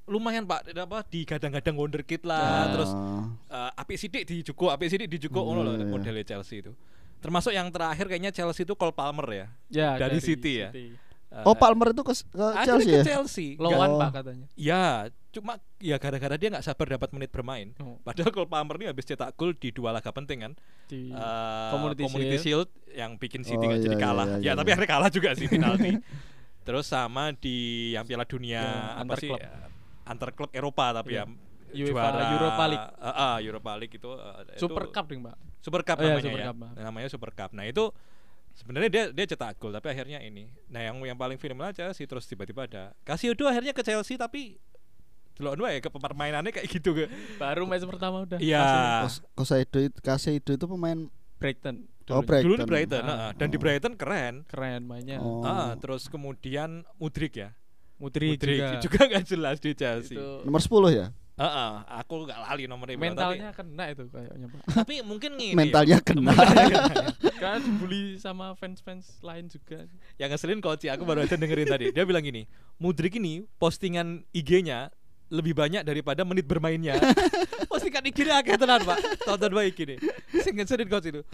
lumayan 0.03 0.45
Pak 0.45 0.75
apa 0.75 1.07
di 1.07 1.23
gadang-gadang 1.23 1.79
wonderkid 1.79 2.27
lah, 2.27 2.43
Ah. 2.43 2.67
terus 2.75 2.91
uh, 3.49 3.71
apik 3.79 3.97
sidik 3.97 4.27
di 4.27 4.43
Juko, 4.43 4.69
apik 4.69 4.91
sidik 4.91 5.07
di 5.07 5.17
Juko 5.17 5.41
Iya, 5.41 5.47
ngono 5.47 5.61
loh 5.63 5.75
iya. 5.79 5.87
modelnya 5.87 6.27
Chelsea 6.27 6.59
itu. 6.59 6.75
Termasuk 7.23 7.55
yang 7.55 7.71
terakhir 7.71 8.11
kayaknya 8.11 8.35
Chelsea 8.35 8.67
itu 8.67 8.75
Cole 8.75 8.91
Palmer 8.91 9.27
ya. 9.31 9.47
Ya, 9.71 9.91
Dari 9.95 10.19
City 10.19 10.67
ya? 10.67 10.75
City. 10.75 10.99
Oh 11.43 11.55
Palmer 11.55 11.91
itu 11.91 12.03
ke, 12.03 12.15
ke 12.15 12.47
Chelsea 12.63 12.87
ke 12.87 12.95
ya. 12.95 13.05
Chelsea. 13.05 13.49
Lawan 13.57 13.89
Oh. 13.89 13.99
Pak 13.99 14.11
katanya. 14.15 14.47
Ya, 14.53 14.83
cuma 15.29 15.53
ya 15.79 15.97
gara-gara 15.97 16.35
dia 16.35 16.49
nggak 16.49 16.63
sabar 16.63 16.87
dapat 16.91 17.09
menit 17.11 17.29
bermain. 17.29 17.73
Oh, 17.79 17.97
Padahal 17.99 18.29
Cole 18.31 18.47
Palmer 18.47 18.77
ini 18.77 18.87
habis 18.87 19.05
cetak 19.05 19.33
gol 19.33 19.53
di 19.53 19.69
dua 19.69 19.91
laga 19.91 20.09
penting 20.09 20.39
kan. 20.41 20.53
di 20.85 21.09
Eh, 21.09 21.71
Community 21.73 22.05
Shield. 22.39 22.69
yang 22.93 23.17
bikin 23.17 23.41
City 23.41 23.57
Oh, 23.57 23.65
nggak 23.65 23.79
iya, 23.79 23.87
jadi 23.87 23.97
iya, 23.97 24.05
kalah. 24.05 24.27
iya, 24.27 24.35
ya, 24.35 24.43
iya, 24.43 24.53
tapi 24.53 24.67
iya. 24.67 24.75
akhirnya 24.77 24.91
kalah 24.91 25.11
juga 25.11 25.31
sih 25.33 25.47
penalti. 25.53 25.91
Terus 26.63 26.85
sama 26.85 27.33
di 27.33 27.57
yang 27.91 28.05
Piala 28.05 28.23
Dunia 28.23 28.61
Ya, 28.61 28.69
apa 28.95 29.01
antar 29.03 29.19
sih? 29.19 29.29
klub. 29.29 29.41
eh, 29.41 29.69
Antar 30.05 30.29
klub 30.31 30.51
Eropa 30.53 30.87
tapi 30.93 31.15
Iya. 31.15 31.25
ya 31.73 31.85
UEFA 31.85 32.09
Europa 32.31 32.65
League. 32.67 32.89
Eh, 32.93 33.09
eh, 33.09 33.37
Europa 33.43 33.73
League 33.75 33.95
itu 33.97 34.11
eh, 34.13 34.57
Super 34.57 34.85
itu- 34.85 34.93
Cup 34.93 35.05
ding, 35.07 35.21
Pak. 35.23 35.37
Super 35.59 35.81
Cup 35.83 35.97
Oh, 35.97 36.03
iya, 36.03 36.11
namanya 36.13 36.23
Super 36.23 36.39
ya. 36.39 36.47
Cup. 36.47 36.57
Namanya 36.77 37.09
Super 37.09 37.31
Cup. 37.33 37.51
Nah, 37.53 37.65
itu 37.65 37.85
sebenarnya 38.55 38.91
dia 38.91 39.05
dia 39.13 39.27
cetak 39.33 39.57
gol 39.59 39.73
tapi 39.73 39.93
akhirnya 39.93 40.21
ini. 40.21 40.49
Nah, 40.69 40.81
yang 40.81 40.97
yang 41.03 41.19
paling 41.19 41.41
film 41.41 41.59
aja 41.63 41.91
sih 41.93 42.05
terus 42.05 42.29
tiba-tiba 42.29 42.69
ada 42.69 42.93
Casio 43.03 43.33
akhirnya 43.49 43.73
ke 43.73 43.83
Chelsea 43.83 44.17
tapi 44.17 44.61
delok 45.33 45.57
dua 45.57 45.73
ya 45.73 45.81
ke 45.81 45.89
permainannya 45.89 46.53
kayak 46.53 46.69
gitu 46.69 46.93
ke. 46.93 47.09
Baru 47.41 47.65
match 47.65 47.89
pertama 47.89 48.29
udah. 48.29 48.39
Iya. 48.39 49.09
Kosaido 49.35 49.79
itu 49.81 49.99
Kaseido 50.05 50.53
itu 50.53 50.67
pemain 50.69 51.09
Brighton. 51.41 51.89
Oh, 52.11 52.21
dulunya. 52.21 52.27
Brighton. 52.27 52.45
Dulu 52.45 52.55
di 52.59 52.67
Brighton, 52.69 53.03
Ah. 53.07 53.31
dan 53.33 53.49
di 53.49 53.57
Oh. 53.57 53.63
Brighton 53.63 53.95
keren. 53.97 54.35
Keren 54.51 54.81
mainnya. 54.85 55.19
Oh. 55.23 55.43
Ah, 55.47 55.73
terus 55.79 56.11
kemudian 56.11 56.83
Mudrik 56.99 57.39
ya. 57.39 57.55
Mudrik, 58.03 58.43
juga. 58.43 58.79
juga 58.85 59.01
nggak 59.07 59.25
jelas 59.27 59.57
di 59.63 59.71
Chelsea. 59.79 60.19
Itu 60.19 60.43
nomor 60.43 60.59
10 60.59 60.91
ya. 60.91 61.07
Heeh, 61.43 61.71
aku 61.99 62.15
nggak 62.23 62.39
lali 62.39 62.65
nomornya 62.71 62.95
mentalnya 62.95 63.51
kena 63.51 63.85
itu 63.91 64.07
kayaknya, 64.07 64.47
Pak. 64.47 64.61
tapi, 64.63 64.75
tapi 64.79 64.95
mungkin 65.03 65.31
gini. 65.35 65.59
Mentalnya 65.59 65.99
ya. 65.99 66.07
kena. 66.07 66.31
Karena 67.43 67.59
dibully 67.59 68.15
sama 68.23 68.55
fans-fans 68.55 69.19
lain 69.19 69.51
juga. 69.51 69.91
yang 70.23 70.31
ngeselin 70.31 70.63
coach 70.63 70.87
aku 70.87 71.03
baru 71.03 71.27
aja 71.27 71.35
dengerin 71.35 71.67
tadi. 71.67 71.91
Dia 71.91 72.07
bilang 72.07 72.23
gini, 72.23 72.47
Mudrik 72.79 73.19
ini 73.19 73.43
postingan 73.59 74.23
IG-nya 74.31 74.95
lebih 75.33 75.59
banyak 75.59 75.83
daripada 75.83 76.23
menit 76.23 76.47
bermainnya. 76.47 76.95
postingan 77.73 78.07
IG-nya 78.07 78.39
akeh 78.39 78.55
tenan, 78.55 78.87
Pak. 78.87 79.27
Tonton 79.27 79.51
baik 79.51 79.75
ini. 79.83 79.97
Sing 80.45 80.55
ngeselin 80.55 80.87
coach 80.87 81.11
itu. 81.11 81.27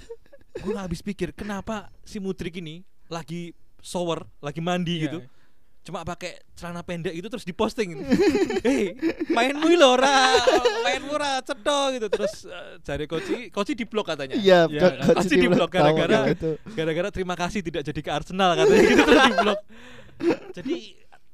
Gue 0.59 0.73
gak 0.73 0.89
habis 0.89 1.05
pikir 1.05 1.37
kenapa 1.37 1.93
si 2.01 2.17
Mudrik 2.17 2.57
ini 2.59 2.81
lagi 3.13 3.53
shower, 3.85 4.25
lagi 4.41 4.65
mandi 4.65 4.95
Iya. 4.99 5.05
gitu. 5.05 5.19
Cuma 5.87 6.05
pakai 6.05 6.37
celana 6.53 6.85
pendek 6.85 7.17
itu 7.17 7.25
terus 7.33 7.49
diposting. 7.49 7.97
Hei, 8.67 8.93
mainmu 9.33 9.73
lho 9.73 9.97
ora, 9.97 10.37
mainmu 10.85 11.17
ora 11.17 11.41
cetho 11.41 11.97
gitu. 11.97 12.07
Terus 12.13 12.45
uh, 12.45 12.77
cari 12.85 13.09
Koci, 13.09 13.49
Koci 13.49 13.73
di 13.73 13.89
blok 13.89 14.13
katanya. 14.13 14.37
Iya, 14.37 14.69
Coach- 14.69 15.01
kan. 15.01 15.17
Pasti 15.17 15.35
di 15.41 15.49
tahu 15.49 15.69
gara-gara- 15.69 16.27
ya 16.29 16.37
gara-gara 16.77 17.09
terima 17.09 17.35
kasih 17.35 17.65
tidak 17.65 17.83
jadi 17.89 18.01
ke 18.05 18.11
Arsenal 18.13 18.53
katanya 18.53 18.83
gitu 18.85 19.03
terus 19.03 19.25
di 19.25 19.35
blok. 19.41 19.61
Jadi 20.53 20.77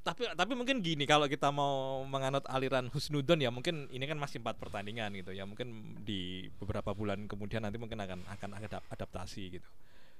tapi 0.04 0.28
tapi 0.36 0.52
mungkin 0.52 0.84
gini 0.84 1.08
kalau 1.08 1.24
kita 1.24 1.48
mau 1.48 2.04
menganut 2.04 2.44
aliran 2.52 2.92
Husnudon 2.92 3.40
ya 3.40 3.48
mungkin 3.48 3.88
ini 3.88 4.04
kan 4.04 4.20
masih 4.20 4.36
empat 4.36 4.60
pertandingan 4.60 5.08
gitu 5.16 5.32
ya 5.32 5.48
mungkin 5.48 5.96
di 6.04 6.44
beberapa 6.60 6.92
bulan 6.92 7.24
kemudian 7.24 7.64
nanti 7.64 7.80
mungkin 7.80 7.96
akan 8.04 8.20
akan 8.28 8.50
ada 8.60 8.84
adaptasi 8.92 9.56
gitu. 9.58 9.68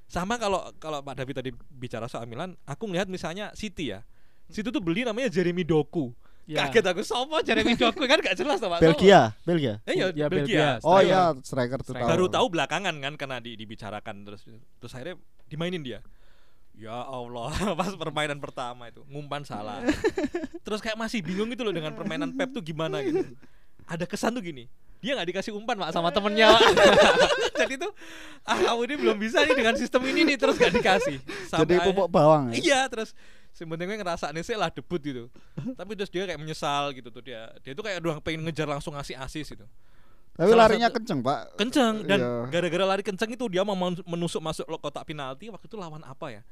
Sama 0.09 0.41
kalau 0.41 0.73
kalau 0.81 1.05
Pak 1.05 1.21
David 1.21 1.35
tadi 1.37 1.51
bicara 1.69 2.09
soal 2.09 2.25
Milan, 2.25 2.57
aku 2.65 2.89
melihat 2.89 3.09
misalnya 3.09 3.53
City 3.53 3.93
ya. 3.93 4.01
City 4.47 4.69
tuh 4.69 4.79
beli 4.79 5.03
namanya 5.03 5.29
Jeremy 5.29 5.63
Doku. 5.63 6.13
Ya. 6.45 6.69
Kaget 6.69 6.85
aku 6.87 7.01
sopo 7.01 7.41
Jeremy 7.41 7.73
Doku 7.73 8.05
kan 8.05 8.19
gak 8.19 8.37
jelas 8.37 8.59
Pak. 8.59 8.77
Belgia, 8.79 9.33
Belgia. 9.43 9.81
Eh 9.85 9.97
ya, 9.97 10.13
Ya, 10.13 10.29
Belgia. 10.29 10.77
Belgia. 10.77 10.85
Oh 10.85 11.01
iya, 11.01 11.33
striker 11.41 11.81
tuh 11.81 11.93
Striker. 11.93 12.05
baru 12.07 12.27
tahu 12.27 12.47
belakangan 12.51 12.95
kan 12.95 13.13
karena 13.15 13.37
di, 13.39 13.55
dibicarakan 13.55 14.25
terus 14.25 14.45
terus 14.77 14.93
akhirnya 14.93 15.17
dimainin 15.47 15.81
dia 15.81 16.01
ya 16.75 16.91
Allah 16.93 17.49
pas 17.79 17.95
permainan 17.95 18.37
pertama 18.39 18.91
itu 18.91 19.07
ngumpan 19.07 19.41
salah 19.43 19.79
terus 20.61 20.83
kayak 20.83 20.99
masih 20.99 21.23
bingung 21.23 21.47
itu 21.47 21.63
loh 21.63 21.71
dengan 21.71 21.95
permainan 21.95 22.35
Pep 22.35 22.51
tuh 22.51 22.61
gimana 22.61 22.99
gitu 22.99 23.23
ada 23.87 24.05
kesan 24.05 24.35
tuh 24.35 24.43
gini 24.43 24.67
dia 24.99 25.15
nggak 25.15 25.29
dikasih 25.31 25.53
umpan 25.53 25.77
pak 25.77 25.93
sama 25.93 26.11
temennya 26.11 26.51
Pak. 26.51 26.65
jadi 27.61 27.75
tuh 27.79 27.93
ah 28.43 28.59
kamu 28.59 28.81
ini 28.83 28.95
belum 28.99 29.17
bisa 29.17 29.45
nih 29.45 29.55
dengan 29.55 29.77
sistem 29.77 30.03
ini 30.03 30.27
nih 30.27 30.37
terus 30.37 30.57
gak 30.57 30.73
dikasih 30.73 31.21
Jadi 31.47 31.61
akhirnya- 31.73 31.87
pupuk 31.87 32.09
bawang 32.11 32.51
ya. 32.51 32.55
iya 32.59 32.81
terus 32.89 33.15
sebenarnya 33.55 33.97
ngerasa 33.97 34.29
nih 34.29 34.43
sih 34.43 34.53
lah 34.53 34.69
debut 34.69 34.99
gitu 34.99 35.31
tapi 35.79 35.95
terus 35.95 36.11
dia 36.11 36.27
kayak 36.27 36.37
menyesal 36.37 36.91
gitu 36.91 37.09
tuh 37.09 37.23
dia 37.23 37.49
dia 37.63 37.71
tuh 37.71 37.81
kayak 37.81 37.99
doang 37.99 38.19
pengen 38.19 38.43
ngejar 38.43 38.67
langsung 38.67 38.93
ngasih 38.93 39.15
asis 39.17 39.47
gitu 39.49 39.65
Tapi 40.35 40.51
Salah 40.51 40.67
larinya 40.67 40.91
satu- 40.91 40.99
kenceng, 40.99 41.21
Pak. 41.23 41.41
kenceng 41.55 41.95
dan 42.03 42.19
Iya. 42.19 42.33
gara-gara 42.51 42.85
lari 42.85 43.03
kenceng 43.03 43.31
itu 43.31 43.47
dia 43.47 43.63
mau 43.63 43.73
men- 43.73 44.03
menusuk 44.05 44.43
masuk 44.43 44.67
kotak 44.77 45.07
penalti 45.07 45.47
waktu 45.47 45.65
itu 45.65 45.79
lawan 45.79 46.03
apa 46.03 46.27
ya 46.29 46.43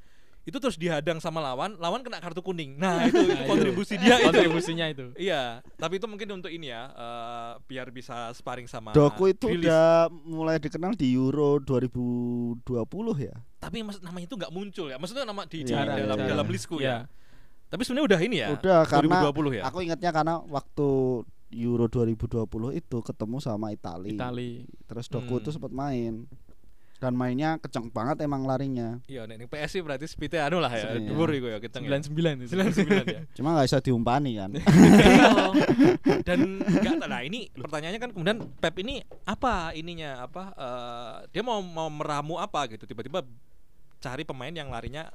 itu 0.43 0.57
terus 0.57 0.75
dihadang 0.75 1.17
sama 1.17 1.39
lawan, 1.39 1.79
lawan 1.79 2.01
kena 2.01 2.19
kartu 2.19 2.41
kuning. 2.41 2.75
Nah, 2.75 3.07
itu, 3.07 3.15
itu 3.15 3.31
Nah, 3.31 3.41
itu. 3.41 3.49
kontribusi 3.49 3.95
dia 3.95 4.17
itu. 4.17 4.27
kontribusinya 4.27 4.87
itu 4.87 5.15
Iya, 5.29 5.43
tapi 5.77 5.97
itu 5.97 6.07
mungkin 6.07 6.29
untuk 6.35 6.51
ini 6.51 6.67
ya, 6.67 6.91
eh, 6.91 7.53
biar 7.65 7.89
bisa 7.89 8.31
sparring 8.33 8.67
sama 8.67 8.91
Doku 8.91 9.29
itu 9.29 9.47
Grealish. 9.47 9.65
udah 9.65 9.87
mulai 10.25 10.59
dikenal 10.59 10.93
di 10.93 11.15
Euro 11.15 11.63
2020 11.63 12.59
ya. 13.21 13.35
tapi 13.57 13.79
mas, 13.81 13.99
namanya 13.99 14.27
itu 14.27 14.35
nggak 14.35 14.51
muncul 14.51 14.87
ya. 14.87 14.97
Maksudnya 14.97 15.23
nama 15.23 15.43
di, 15.45 15.63
di 15.63 15.71
Iya, 15.71 15.87
dalam 15.87 16.19
iya. 16.19 16.27
dalam 16.29 16.47
listku 16.47 16.77
Iya. 16.77 17.07
ya. 17.07 17.11
Tapi 17.69 17.83
sebenarnya 17.83 18.07
udah 18.07 18.21
ini 18.21 18.37
ya. 18.37 18.49
Udah 18.53 18.79
karena 18.85 19.17
2020 19.25 19.57
ya. 19.57 19.63
aku 19.65 19.79
ingatnya 19.81 20.11
karena 20.11 20.35
waktu 20.43 20.89
Euro 21.53 21.85
2020 21.87 22.49
itu 22.75 22.99
ketemu 22.99 23.37
sama 23.39 23.71
Italia. 23.71 24.09
Itali 24.09 24.65
Terus 24.85 25.07
Doku 25.07 25.37
Hmm. 25.37 25.41
itu 25.41 25.51
sempat 25.53 25.71
main. 25.71 26.25
Dan 27.03 27.19
mainnya 27.19 27.59
kenceng 27.59 27.91
banget 27.91 28.23
emang 28.23 28.47
larinya. 28.47 29.03
Iya, 29.11 29.27
nek 29.27 29.43
ning 29.43 29.51
PS 29.51 29.75
sih 29.75 29.83
berarti 29.83 30.07
speednya 30.07 30.47
anu 30.47 30.63
lah 30.63 30.71
ya. 30.71 30.95
Iya. 30.95 31.11
Dhuwur 31.11 31.35
iku 31.35 31.51
ya 31.51 31.59
kenceng. 31.59 31.83
ya. 31.83 31.99
99 31.99 32.47
itu 32.47 32.55
99 32.55 33.11
ya. 33.11 33.21
Cuma 33.35 33.59
nggak 33.59 33.67
bisa 33.67 33.79
diumpani 33.83 34.39
kan. 34.39 34.51
Iya. 35.03 35.29
Dan 36.23 36.63
enggak 36.63 37.11
nah 37.11 37.21
ini 37.27 37.51
pertanyaannya 37.51 38.01
kan 38.01 38.11
kemudian 38.15 38.39
Pep 38.63 38.79
ini 38.79 39.03
apa 39.27 39.75
ininya 39.75 40.23
apa 40.23 40.55
eh, 40.55 41.15
dia 41.35 41.43
mau 41.43 41.59
mau 41.59 41.91
meramu 41.91 42.39
apa 42.39 42.71
gitu 42.71 42.87
tiba-tiba 42.87 43.27
cari 43.99 44.23
pemain 44.23 44.55
yang 44.55 44.71
larinya 44.71 45.11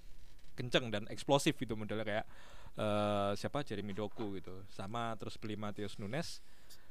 kenceng 0.60 0.92
dan 0.92 1.08
eksplosif 1.08 1.56
gitu 1.58 1.74
modelnya 1.80 2.04
kayak 2.04 2.26
eh, 2.76 3.32
siapa 3.40 3.64
Jeremy 3.64 3.96
Doku 3.96 4.38
gitu 4.38 4.62
sama 4.70 5.16
terus 5.16 5.40
beli 5.40 5.56
Matius 5.56 5.96
Nunes 5.98 6.44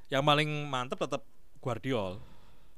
yang 0.09 0.25
paling 0.25 0.49
mantep 0.67 0.99
tetap 0.99 1.23
Guardiol 1.61 2.19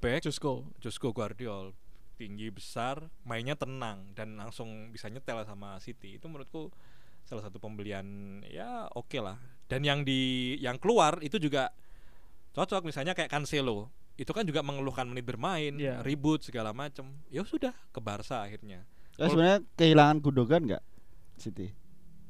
back 0.03 0.25
Jusko 0.27 0.65
Josko 0.83 1.11
Guardiol 1.15 1.73
tinggi 2.19 2.51
besar 2.51 3.07
mainnya 3.23 3.55
tenang 3.55 4.11
dan 4.13 4.35
langsung 4.35 4.91
bisa 4.91 5.07
nyetel 5.07 5.47
sama 5.47 5.79
City. 5.79 6.19
Itu 6.19 6.27
menurutku 6.27 6.75
salah 7.23 7.47
satu 7.47 7.63
pembelian 7.63 8.05
ya 8.45 8.91
oke 8.91 9.23
lah. 9.23 9.39
Dan 9.71 9.87
yang 9.87 10.03
di 10.03 10.55
yang 10.59 10.77
keluar 10.77 11.23
itu 11.23 11.39
juga 11.39 11.71
cocok. 12.53 12.83
Misalnya 12.83 13.15
kayak 13.15 13.31
Cancelo 13.31 13.87
itu 14.19 14.35
kan 14.35 14.43
juga 14.43 14.67
mengeluhkan 14.67 15.07
menit 15.07 15.23
bermain 15.23 15.79
Iya. 15.79 16.03
ribut 16.03 16.43
segala 16.43 16.75
macam 16.75 17.07
ya 17.31 17.47
sudah 17.47 17.71
ke 17.95 18.03
Barca 18.03 18.43
akhirnya. 18.43 18.83
Ya, 19.15 19.31
sebenarnya 19.31 19.59
kehilangan 19.79 20.19
Gundogan 20.19 20.63
nggak 20.67 20.85
City? 21.39 21.71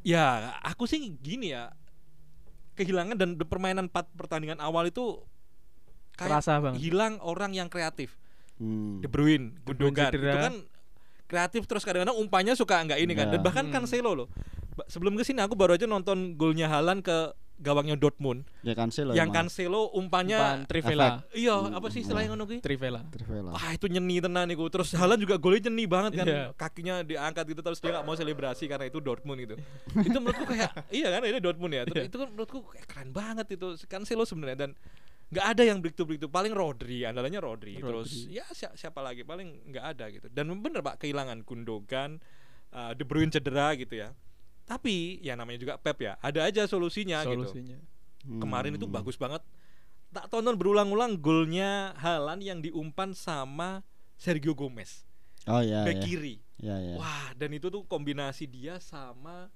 ya 0.05 0.53
aku 0.63 0.85
sih 0.85 1.01
gini 1.17 1.57
ya. 1.57 1.73
Kehilangan 2.77 3.19
dan 3.19 3.35
permainan 3.35 3.91
empat 3.91 4.07
pertandingan 4.15 4.63
awal 4.63 4.87
itu 4.87 5.19
kayak 6.15 6.39
kerasa 6.39 6.63
banget. 6.63 6.79
hilang 6.79 7.19
orang 7.19 7.51
yang 7.51 7.67
kreatif 7.67 8.15
Hmm. 8.59 8.99
De 9.01 9.07
Bruyne, 9.07 9.55
De 9.65 9.73
Bruyne 9.75 9.95
Gundogan 9.95 10.11
itu 10.11 10.39
kan 10.39 10.55
kreatif 11.29 11.63
terus 11.69 11.85
kadang-kadang 11.85 12.17
umpannya 12.19 12.57
suka 12.57 12.81
nggak 12.83 12.99
ini 12.99 13.13
kan. 13.15 13.31
Iya. 13.31 13.33
dan 13.39 13.41
bahkan 13.45 13.65
Hmm. 13.69 13.75
Cancelo 13.75 14.13
loh. 14.15 14.29
Sebelum 14.87 15.19
ke 15.19 15.23
sini 15.27 15.43
aku 15.43 15.59
baru 15.59 15.75
aja 15.75 15.87
nonton 15.87 16.39
golnya 16.39 16.71
Halan 16.71 17.03
ke 17.03 17.35
gawangnya 17.59 17.99
Dortmund. 17.99 18.47
Ya 18.63 18.71
Cancelo 18.79 19.19
yang 19.19 19.35
emang. 19.35 19.51
Cancelo 19.51 19.91
umpannya 19.91 20.39
Umpan 20.39 20.59
Trivela. 20.71 21.27
Iya 21.35 21.55
apa 21.75 21.87
sih 21.91 22.07
istilahnya 22.07 22.31
ngono 22.33 22.47
kuwi 22.47 22.63
Trivela. 22.63 23.03
Trivela. 23.11 23.51
Wah 23.51 23.71
itu 23.75 23.91
nyeni 23.91 24.23
tenan 24.23 24.47
iku. 24.55 24.71
Terus 24.71 24.95
Halan 24.95 25.19
juga 25.19 25.37
golnya 25.43 25.67
nyeni 25.67 25.85
banget 25.91 26.23
kan. 26.23 26.27
Iya. 26.31 26.45
Kakinya 26.55 27.03
diangkat 27.03 27.45
gitu 27.51 27.61
Terus 27.67 27.83
dia 27.83 27.99
gak 27.99 28.07
mau 28.07 28.15
selebrasi 28.15 28.71
Karena 28.71 28.87
itu 28.87 29.03
Dortmund 29.03 29.43
gitu. 29.43 29.55
Itu 29.99 30.19
menurutku 30.23 30.47
kayak 30.47 30.71
Iya 30.95 31.11
kan 31.11 31.21
ini 31.27 31.39
Dortmund 31.43 31.75
ya. 31.75 31.83
Terus 31.85 31.99
Iya. 31.99 32.07
Itu 32.07 32.17
kan 32.23 32.29
menurutku 32.31 32.59
kayak 32.63 32.87
keren 32.87 33.11
banget 33.11 33.47
itu. 33.59 33.75
Cancelo 33.91 34.23
sebenarnya 34.23 34.59
Dan 34.65 34.71
nggak 35.29 35.47
ada 35.47 35.63
yang 35.63 35.79
breakthrough 35.79 36.09
breakthrough 36.09 36.33
paling 36.33 36.51
Rodri 36.51 37.05
andalannya 37.05 37.37
Rodri, 37.39 37.77
terus 37.77 38.09
Rodri. 38.25 38.35
ya 38.35 38.45
si- 38.51 38.75
siapa 38.75 38.99
lagi 38.99 39.23
paling 39.23 39.69
nggak 39.69 39.85
ada 39.87 40.05
gitu 40.09 40.27
dan 40.27 40.49
bener 40.57 40.81
pak 40.81 40.97
kehilangan 40.99 41.43
Gundogan 41.43 42.17
uh, 42.71 42.93
De 42.93 43.05
Bruyne 43.05 43.29
cedera 43.29 43.73
gitu 43.75 43.93
ya 43.95 44.17
tapi 44.65 45.21
ya 45.21 45.33
namanya 45.33 45.59
juga 45.59 45.75
Pep 45.77 45.97
ya 45.99 46.17
ada 46.19 46.43
aja 46.43 46.65
solusinya, 46.65 47.21
gitu 47.23 47.45
solusinya 47.45 47.77
kemarin 48.37 48.75
itu 48.75 48.85
Hmm. 48.85 48.95
bagus 48.95 49.17
banget 49.17 49.41
tak 50.09 50.29
tonton 50.29 50.55
berulang-ulang 50.55 51.17
golnya 51.17 51.93
Halan 51.95 52.41
yang 52.41 52.59
diumpan 52.59 53.13
sama 53.13 53.85
Sergio 54.15 54.53
Gomez 54.53 55.05
Oh 55.45 55.61
ya. 55.61 55.85
back 55.85 56.01
ya. 56.01 56.05
kiri 56.05 56.37
Ya, 56.59 56.75
ya. 56.75 56.97
wah 56.97 57.31
dan 57.33 57.53
itu 57.53 57.69
tuh 57.69 57.85
kombinasi 57.85 58.45
dia 58.45 58.77
sama 58.79 59.53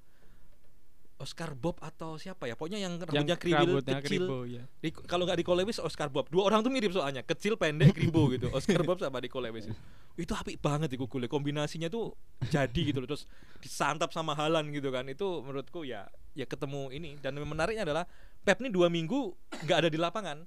Oscar 1.23 1.55
Bob 1.55 1.79
atau 1.79 2.19
siapa 2.19 2.51
ya? 2.51 2.59
Pokoknya 2.59 2.83
yang 2.83 2.99
rambutnya 2.99 3.39
kriwil 3.39 3.79
rambutnya 3.79 4.03
kecil. 4.03 4.27
kribo, 4.27 4.39
ya. 4.45 4.67
Di- 4.83 4.91
kalau 4.91 5.23
nggak 5.23 5.39
Nico 5.39 5.55
Lewis 5.55 5.79
Oscar 5.79 6.11
Bob. 6.11 6.27
Dua 6.27 6.51
orang 6.51 6.67
tuh 6.67 6.75
mirip 6.75 6.91
soalnya 6.91 7.23
kecil 7.23 7.55
pendek 7.55 7.95
kribo 7.95 8.27
gitu. 8.35 8.51
Oscar 8.51 8.83
Bob 8.83 8.99
sama 8.99 9.23
Nico 9.23 9.39
Lewis 9.39 9.71
itu 9.71 9.79
itu 10.13 10.33
apik 10.37 10.61
banget 10.61 10.93
itu 10.93 11.09
golnya 11.09 11.31
kombinasinya 11.31 11.87
tuh 11.87 12.13
jadi 12.51 12.81
gitu 12.93 12.99
loh. 13.01 13.09
Terus 13.15 13.31
disantap 13.63 14.11
sama 14.11 14.35
Halan 14.35 14.69
gitu 14.75 14.91
kan. 14.91 15.07
Itu 15.07 15.47
menurutku 15.47 15.87
ya 15.87 16.11
ya 16.35 16.45
ketemu 16.45 16.91
ini. 16.91 17.15
Dan 17.23 17.39
yang 17.39 17.47
menariknya 17.47 17.87
adalah 17.87 18.05
Pep 18.43 18.59
nih 18.59 18.75
dua 18.75 18.91
minggu 18.91 19.33
nggak 19.63 19.87
ada 19.87 19.89
di 19.89 19.97
lapangan 19.97 20.43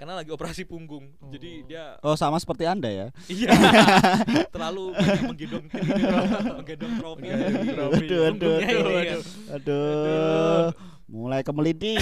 karena 0.00 0.16
lagi 0.16 0.32
operasi 0.32 0.64
punggung 0.64 1.12
jadi 1.28 1.50
Oh. 1.52 1.66
dia 1.68 1.84
Oh 2.00 2.16
sama 2.16 2.40
seperti 2.40 2.64
anda 2.64 2.88
ya. 2.88 3.06
iya 3.28 3.52
terlalu 4.54 4.96
banyak 4.96 5.22
menggendong 5.28 5.64
menggendong 6.56 6.94
trofi. 6.96 7.28
Aduh, 7.28 7.92
aduh, 7.92 8.20
aduh, 8.24 8.56
aduh, 8.64 8.84
kan. 8.96 9.20
aduh. 9.52 10.64
Mulai 11.04 11.42
kemeliti. 11.42 11.98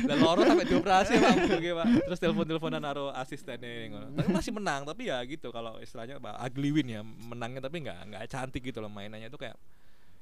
Dan 0.00 0.16
loro 0.18 0.40
sampai 0.40 0.64
dioperasi 0.64 1.20
pak 1.20 1.34
punggungnya 1.36 1.72
pak 1.76 1.86
Terus 2.08 2.18
telepon-teleponan 2.18 2.80
naro 2.80 3.12
asistennya 3.12 3.92
ngono. 3.92 4.06
Tapi 4.16 4.28
masih 4.32 4.52
menang 4.56 4.88
Tapi 4.88 5.12
ya 5.12 5.20
gitu 5.28 5.52
Kalau 5.52 5.76
istilahnya 5.78 6.16
pak 6.16 6.34
ugly 6.48 6.72
win 6.72 6.88
ya 6.88 7.00
Menangnya 7.04 7.60
tapi 7.60 7.84
nggak 7.84 7.98
nggak 8.08 8.22
cantik 8.26 8.64
gitu 8.64 8.80
loh 8.80 8.88
Mainannya 8.88 9.28
itu 9.28 9.36
kayak 9.36 9.52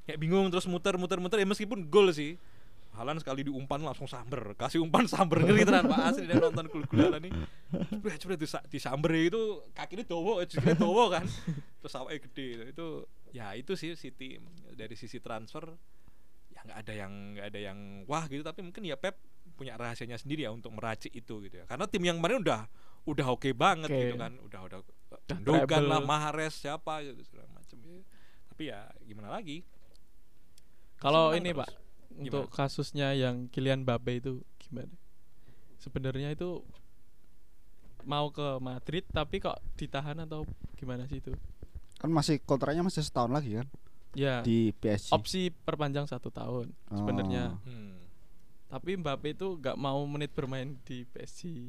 Kayak 0.05 0.19
bingung 0.19 0.51
terus 0.51 0.67
muter-muter-muter 0.67 1.39
Ya 1.39 1.47
meskipun 1.47 1.87
gol 1.87 2.11
sih 2.11 2.35
Halan 2.99 3.23
sekali 3.23 3.47
diumpan 3.47 3.79
langsung 3.79 4.11
samber. 4.11 4.59
Kasih 4.59 4.83
umpan 4.83 5.07
samber 5.07 5.47
Ngeri 5.47 5.63
tenan 5.63 5.87
pak. 5.87 6.11
Asli 6.11 6.27
dia 6.27 6.37
nonton 6.37 6.67
gul-gulan 6.67 7.23
nih 7.23 7.31
Cepet 7.95 8.19
cepet 8.19 8.39
disa- 8.43 8.67
disamber 8.67 9.15
itu 9.15 9.63
Kakinya 9.71 10.03
dowo 10.03 10.43
Jiknya 10.43 10.75
dowo 10.75 11.07
kan. 11.09 11.23
Terus 11.79 11.95
awalnya 11.95 12.27
gede. 12.27 12.75
Itu 12.75 13.07
Ya 13.31 13.55
itu 13.55 13.79
sih 13.79 13.95
City 13.95 14.43
Dari 14.75 14.99
sisi 14.99 15.23
transfer 15.23 15.63
ya 16.51 16.67
nggak 16.67 16.79
ada 16.83 16.93
yang 16.93 17.13
nggak 17.39 17.47
ada 17.55 17.61
yang 17.63 17.79
wah 18.11 18.27
gitu. 18.27 18.43
Tapi 18.43 18.67
mungkin 18.67 18.83
ya 18.83 18.99
Pep 18.99 19.15
punya 19.55 19.79
rahasianya 19.79 20.19
sendiri 20.19 20.43
ya 20.43 20.51
untuk 20.51 20.75
meracik 20.75 21.15
itu 21.15 21.39
gitu 21.47 21.63
ya. 21.63 21.65
Karena 21.71 21.87
tim 21.87 22.03
yang 22.03 22.19
kemarin 22.19 22.43
udah 22.43 22.67
udah 23.07 23.27
oke 23.31 23.49
banget 23.55 23.89
Oke. 23.89 23.99
gitu 24.11 24.17
kan. 24.19 24.33
Udah 24.43 24.61
udah 24.67 24.79
treble. 25.65 25.87
lah 25.87 26.03
Mahrez 26.03 26.53
siapa 26.53 27.01
gitu 27.01 27.23
segala 27.25 27.49
macam 27.55 27.79
ya. 27.81 28.03
tapi 28.51 28.63
ya 28.69 28.81
gimana 29.07 29.33
lagi? 29.33 29.63
Kalau 30.99 31.31
ini 31.33 31.55
terus. 31.55 31.63
Pak, 31.63 31.71
untuk 32.19 32.51
kasusnya 32.51 33.15
yang 33.15 33.47
Kylian 33.49 33.87
Mbappe 33.87 34.19
itu 34.19 34.33
gimana? 34.59 34.91
Sebenarnya 35.79 36.35
itu 36.35 36.61
mau 38.03 38.31
ke 38.31 38.59
Madrid 38.59 39.05
tapi 39.09 39.39
kok 39.39 39.59
ditahan 39.75 40.19
atau 40.23 40.43
gimana 40.75 41.05
sih 41.07 41.19
itu? 41.19 41.35
kan 41.99 42.15
masih 42.15 42.39
kontraknya 42.39 42.87
masih 42.87 43.03
setahun 43.03 43.35
lagi 43.35 43.59
kan 43.59 43.67
Ya, 44.15 44.41
di 44.41 44.71
PSG. 44.79 45.11
opsi 45.13 45.51
perpanjang 45.53 46.07
satu 46.09 46.31
tahun 46.33 46.71
sebenarnya. 46.89 47.59
Oh. 47.59 47.69
hmm. 47.69 47.95
Tapi 48.71 48.97
Mbappe 48.97 49.37
itu 49.37 49.59
nggak 49.59 49.77
mau 49.77 50.01
menit 50.09 50.33
bermain 50.33 50.79
di 50.87 51.05
PSG. 51.05 51.69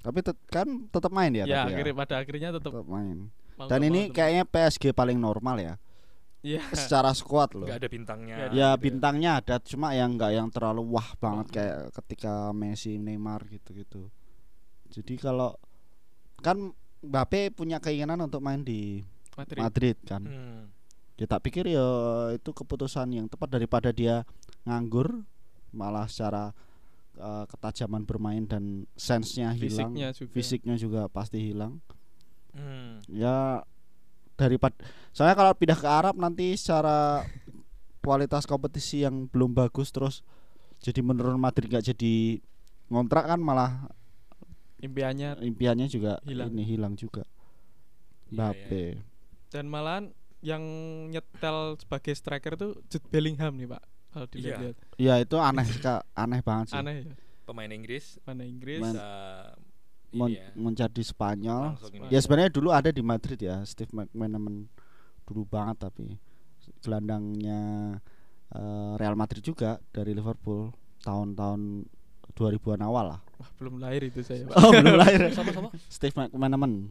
Tapi 0.00 0.18
tet- 0.22 0.38
kan 0.46 0.86
tetap 0.86 1.10
main 1.10 1.32
ya. 1.32 1.44
Ya, 1.44 1.64
tapi 1.64 1.74
akhirnya 1.74 1.94
pada 1.96 2.14
akhirnya 2.22 2.48
tetap 2.54 2.72
tetap 2.72 2.86
main. 2.86 3.28
Dan 3.68 3.80
ini 3.82 4.08
kayaknya 4.08 4.44
PSG 4.44 4.92
paling 4.92 5.18
normal 5.18 5.56
ya. 5.58 5.74
Iya. 6.40 6.64
Secara 6.72 7.12
squad 7.12 7.52
loh. 7.52 7.68
nggak 7.68 7.80
ada 7.84 7.90
bintangnya 7.92 8.34
Nggak 8.36 8.50
Ya 8.56 8.68
gitu 8.72 8.82
bintangnya 8.88 9.30
ada 9.44 9.56
cuma 9.60 9.92
yang 9.92 10.16
nggak 10.16 10.32
yang 10.32 10.48
terlalu 10.48 10.82
wah 10.96 11.08
banget 11.20 11.46
kayak 11.52 11.78
ketika 12.00 12.48
Messi, 12.56 12.96
Neymar 12.96 13.44
gitu-gitu. 13.52 14.08
Jadi 14.88 15.14
kalau 15.20 15.52
kan 16.40 16.72
Mbappe 17.00 17.52
punya 17.56 17.80
keinginan 17.80 18.20
untuk 18.20 18.44
main 18.44 18.60
di 18.60 19.00
Madrid. 19.36 19.60
Madrid 19.60 19.96
kan. 20.04 20.22
Hmm. 20.24 20.62
Ya 21.20 21.28
tak 21.28 21.44
pikir 21.44 21.68
ya 21.68 21.84
itu 22.32 22.50
keputusan 22.52 23.12
yang 23.12 23.28
tepat 23.28 23.52
daripada 23.56 23.92
dia 23.92 24.24
nganggur 24.64 25.24
malah 25.72 26.08
secara 26.08 26.52
eh, 27.20 27.44
ketajaman 27.52 28.08
bermain 28.08 28.44
dan 28.48 28.88
sense-nya 28.96 29.52
hilang, 29.52 29.92
Fisiknya 29.92 30.08
juga. 30.16 30.32
fisiknya 30.32 30.76
juga 30.80 31.02
pasti 31.12 31.38
hilang. 31.52 31.84
Hmm. 32.56 33.04
Ya 33.08 33.60
daripada 34.40 34.72
soalnya 35.12 35.36
kalau 35.36 35.52
pindah 35.52 35.76
ke 35.76 35.84
Arab 35.84 36.16
nanti 36.16 36.56
secara 36.56 37.28
kualitas 38.00 38.44
kompetisi 38.44 39.04
yang 39.04 39.28
belum 39.28 39.52
bagus 39.52 39.92
terus 39.92 40.24
jadi 40.80 41.04
menurun 41.04 41.36
Madrid 41.36 41.68
nggak 41.68 41.92
jadi 41.92 42.40
ngontrak 42.88 43.28
kan 43.28 43.38
malah 43.38 43.84
Impiannya 44.80 45.36
impiannya 45.44 45.86
juga 45.86 46.16
Hilang. 46.24 46.56
ini 46.56 46.64
hilang 46.64 46.96
juga. 46.96 47.20
Iya, 48.24 48.48
Mbappe. 48.48 48.84
dan 49.52 49.68
malahan 49.68 50.04
yang 50.40 50.64
nyetel 51.12 51.76
sebagai 51.76 52.16
striker 52.16 52.56
tuh 52.56 52.80
Jude 52.88 53.04
Bellingham 53.12 53.52
nih 53.54 53.68
Pak. 53.68 53.82
Kalau 54.08 54.24
Iya. 54.24 54.32
dilihat 54.56 54.76
Ya 54.96 55.14
itu 55.20 55.36
aneh 55.36 55.68
Kak, 55.76 56.00
aneh 56.16 56.40
banget 56.40 56.72
sih. 56.72 56.80
aneh 56.80 56.96
ya. 57.04 57.14
pemain 57.44 57.68
Inggris 57.68 58.16
Mana 58.24 58.42
Inggris 58.42 58.80
Man- 58.80 58.94
bisa 58.94 59.08
Mon- 60.10 60.34
ya, 60.34 60.50
menjadi 60.58 61.02
Spanyol. 61.02 61.78
ini. 61.94 62.10
Ya 62.10 62.18
sebenarnya 62.18 62.50
dulu 62.50 62.74
ada 62.74 62.90
di 62.90 63.02
Madrid 63.02 63.38
ya 63.38 63.62
Steve 63.62 63.90
McManaman 63.94 64.66
dulu 65.22 65.46
banget 65.46 65.86
tapi 65.86 66.18
gelandangnya 66.82 67.60
eh, 68.50 68.92
Real 68.98 69.14
Madrid 69.14 69.42
juga 69.42 69.78
dari 69.94 70.14
Liverpool 70.14 70.74
tahun-tahun 71.06 71.86
2000-an 72.34 72.82
awal 72.86 73.16
lah. 73.16 73.20
Wah, 73.40 73.50
belum 73.58 73.80
lahir 73.80 74.06
itu 74.06 74.20
saya. 74.22 74.46
Pak. 74.46 74.54
Oh, 74.58 74.70
belum 74.70 74.96
lahir. 74.96 75.20
Sama-sama. 75.38 75.68
Steve 75.88 76.14
McManaman. 76.14 76.90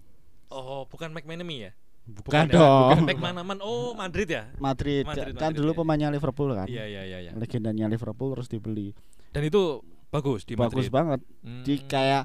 Oh, 0.50 0.84
bukan 0.90 1.14
McManamy 1.14 1.70
ya? 1.70 1.72
Bukan, 2.10 2.50
ya? 2.50 2.54
dong. 2.58 2.90
Bukan 2.98 3.06
McManaman. 3.06 3.58
Oh, 3.62 3.94
Madrid 3.94 4.26
ya? 4.34 4.50
Madrid, 4.58 5.06
Madrid, 5.06 5.38
kan 5.38 5.54
Madrid, 5.54 5.62
dulu 5.62 5.72
ya. 5.74 5.78
pemainnya 5.78 6.10
Liverpool 6.10 6.50
kan. 6.58 6.66
Iya, 6.66 6.86
iya, 6.90 7.02
iya, 7.06 7.18
iya. 7.30 7.32
Legendanya 7.38 7.86
Liverpool 7.86 8.34
terus 8.34 8.50
dibeli. 8.50 8.98
Dan 9.30 9.46
itu 9.46 9.86
bagus 10.10 10.42
di 10.42 10.58
Bagus 10.58 10.90
Madrid. 10.90 10.94
banget. 10.94 11.20
Hmm. 11.46 11.62
Di 11.62 11.76
kayak 11.86 12.24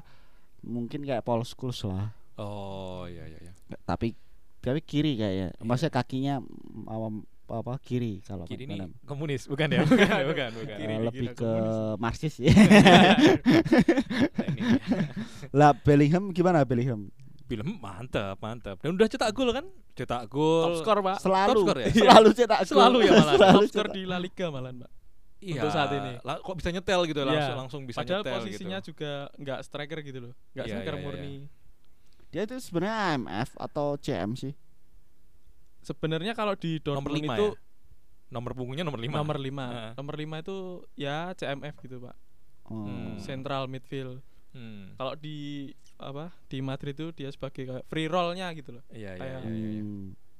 mungkin 0.65 1.05
kayak 1.05 1.21
Paul 1.21 1.45
Scholes 1.45 1.85
lah. 1.85 2.09
Oh, 2.35 3.07
iya, 3.07 3.23
iya, 3.29 3.39
iya. 3.39 3.53
Tapi 3.85 4.17
tapi 4.59 4.81
kiri 4.81 5.15
kayaknya. 5.15 5.53
Iya. 5.53 5.61
Maksudnya 5.61 5.93
kakinya 5.93 6.35
mm, 6.41 6.89
awam 6.89 7.23
apa 7.45 7.77
kiri 7.77 8.25
kalau 8.25 8.49
Kiri 8.49 8.65
ini 8.65 8.89
komunis, 9.05 9.45
bukan 9.45 9.69
ya? 9.69 9.85
Bukan, 9.89 10.09
bukan, 10.33 10.49
bukan. 10.57 10.77
Kiri 10.81 10.95
lebih 10.97 11.27
ke 11.37 11.45
komunis. 11.45 12.01
Marxis 12.01 12.35
ya. 12.41 12.49
Nah, 12.49 13.13
ini. 14.49 14.61
lah 15.61 15.71
Bellingham 15.77 16.33
gimana 16.33 16.65
Bellingham? 16.65 17.13
Film 17.45 17.77
mantap, 17.77 18.41
mantap. 18.41 18.81
Dan 18.81 18.97
udah 18.97 19.05
cetak 19.05 19.29
gol 19.37 19.53
kan? 19.53 19.69
Cetak 19.93 20.25
gol. 20.25 20.73
Top 20.73 20.81
skor, 20.81 20.97
Pak. 21.05 21.17
Selalu 21.21 21.53
top 21.53 21.61
skor 21.61 21.77
ya? 21.77 21.87
selalu 21.93 22.29
cetak 22.33 22.59
gol. 22.65 22.69
Selalu 22.73 22.97
ya 23.05 23.11
malah. 23.13 23.33
Selalu 23.37 23.53
Top 23.61 23.69
skor 23.69 23.87
di 23.93 24.01
La 24.09 24.17
Liga 24.17 24.45
malahan, 24.49 24.75
Pak. 24.81 24.91
Iya. 25.37 25.57
untuk 25.57 25.71
saat 25.71 25.91
ini. 25.91 26.11
lah, 26.21 26.39
kok 26.39 26.55
bisa 26.55 26.69
nyetel 26.69 27.01
gitu 27.05 27.19
Iya. 27.19 27.27
langsung 27.27 27.57
langsung 27.57 27.81
bisa 27.83 27.99
Padahal 28.01 28.21
nyetel 28.21 28.33
posisinya 28.39 28.79
gitu. 28.79 28.87
juga 28.91 29.11
nggak 29.35 29.59
striker 29.61 29.99
gitu 30.01 30.19
loh. 30.21 30.33
Nggak 30.51 30.65
Iya, 30.65 30.73
striker 30.73 30.93
iya, 30.93 30.99
iya, 30.99 31.05
murni. 31.05 31.35
Dia 32.29 32.41
itu 32.43 32.55
sebenarnya 32.57 32.95
AMF 33.11 33.49
atau 33.55 33.87
CM 33.95 34.31
sih? 34.33 34.53
Sebenarnya 35.79 36.33
kalau 36.33 36.57
di 36.57 36.81
Nomor 36.81 36.97
Dortmund 37.05 37.15
5 37.15 37.35
itu 37.35 37.47
ya? 37.47 37.61
Nomor 38.25 38.51
punggungnya 38.51 38.83
nomor 38.83 38.97
5. 38.97 39.15
nomor 39.15 39.37
5. 39.37 39.65
Heeh. 39.69 39.91
Nomor 39.95 40.15
5 40.17 40.35
itu 40.41 40.57
ya 40.97 41.17
CMF 41.31 41.75
gitu, 41.79 41.97
Pak. 42.01 42.15
Oh. 42.65 42.89
Hmm. 42.89 43.15
Central 43.21 43.69
midfield. 43.69 44.19
Hmm. 44.49 44.97
Kalau 44.97 45.13
di 45.13 45.69
apa? 45.95 46.33
Di 46.49 46.59
Madrid 46.59 46.91
itu 46.91 47.13
dia 47.13 47.29
sebagai 47.29 47.63
kayak 47.63 47.85
free 47.85 48.09
roll-nya 48.09 48.49
gitu 48.51 48.73
loh. 48.73 48.83
Iya, 48.89 49.13
iya, 49.13 49.21
Kayak- 49.21 49.43
iya, 49.45 49.67
iya. 49.77 49.83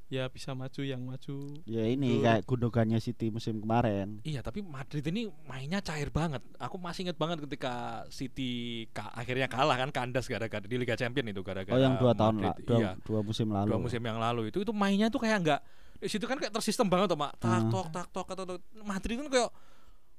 Hmm. 0.06 0.14
Ya 0.16 0.24
bisa 0.28 0.54
maju 0.54 0.82
yang 0.82 1.02
maju. 1.02 1.38
Ya 1.66 1.84
ini 1.84 2.16
Betul. 2.16 2.24
kayak 2.24 2.42
gundogannya 2.46 3.00
City 3.00 3.28
musim 3.28 3.58
kemarin. 3.58 4.22
Iya, 4.22 4.40
tapi 4.40 4.62
Madrid 4.62 5.02
ini 5.04 5.26
mainnya 5.44 5.82
cair 5.82 6.10
banget. 6.10 6.46
Aku 6.56 6.78
masih 6.78 7.04
ingat 7.04 7.18
banget 7.18 7.42
ketika 7.42 7.74
City 8.10 8.52
ka- 8.92 9.10
akhirnya 9.12 9.46
kalah 9.46 9.76
kan 9.76 9.90
kandas 9.90 10.26
gara-gara 10.26 10.62
di 10.62 10.76
Liga 10.76 10.94
Champions 10.94 11.26
itu 11.28 11.42
gara-gara 11.42 11.74
Oh 11.74 11.82
yang 11.82 11.98
dua 11.98 12.14
tahun 12.14 12.38
lah, 12.38 12.54
Madrid. 12.54 12.66
dua, 12.66 12.78
Iya, 12.78 12.92
dua 13.02 13.20
musim 13.20 13.48
lalu. 13.50 13.68
dua 13.68 13.80
musim 13.82 14.00
yang 14.00 14.20
lalu 14.20 14.42
itu 14.50 14.62
itu 14.62 14.72
mainnya 14.72 15.10
tuh 15.10 15.20
kayak 15.20 15.42
enggak 15.42 15.62
di 15.96 16.12
situ 16.12 16.28
kan 16.28 16.38
kayak 16.38 16.52
tersistem 16.52 16.86
banget 16.86 17.08
tuh, 17.08 17.18
Mak. 17.18 17.40
Tak 17.40 17.50
Ah. 17.50 17.62
tok 17.66 17.88
tak 17.90 18.08
tok 18.14 18.28
atau 18.30 18.44
tok. 18.46 18.60
Madrid 18.84 19.16
kan 19.18 19.26
kayak 19.26 19.50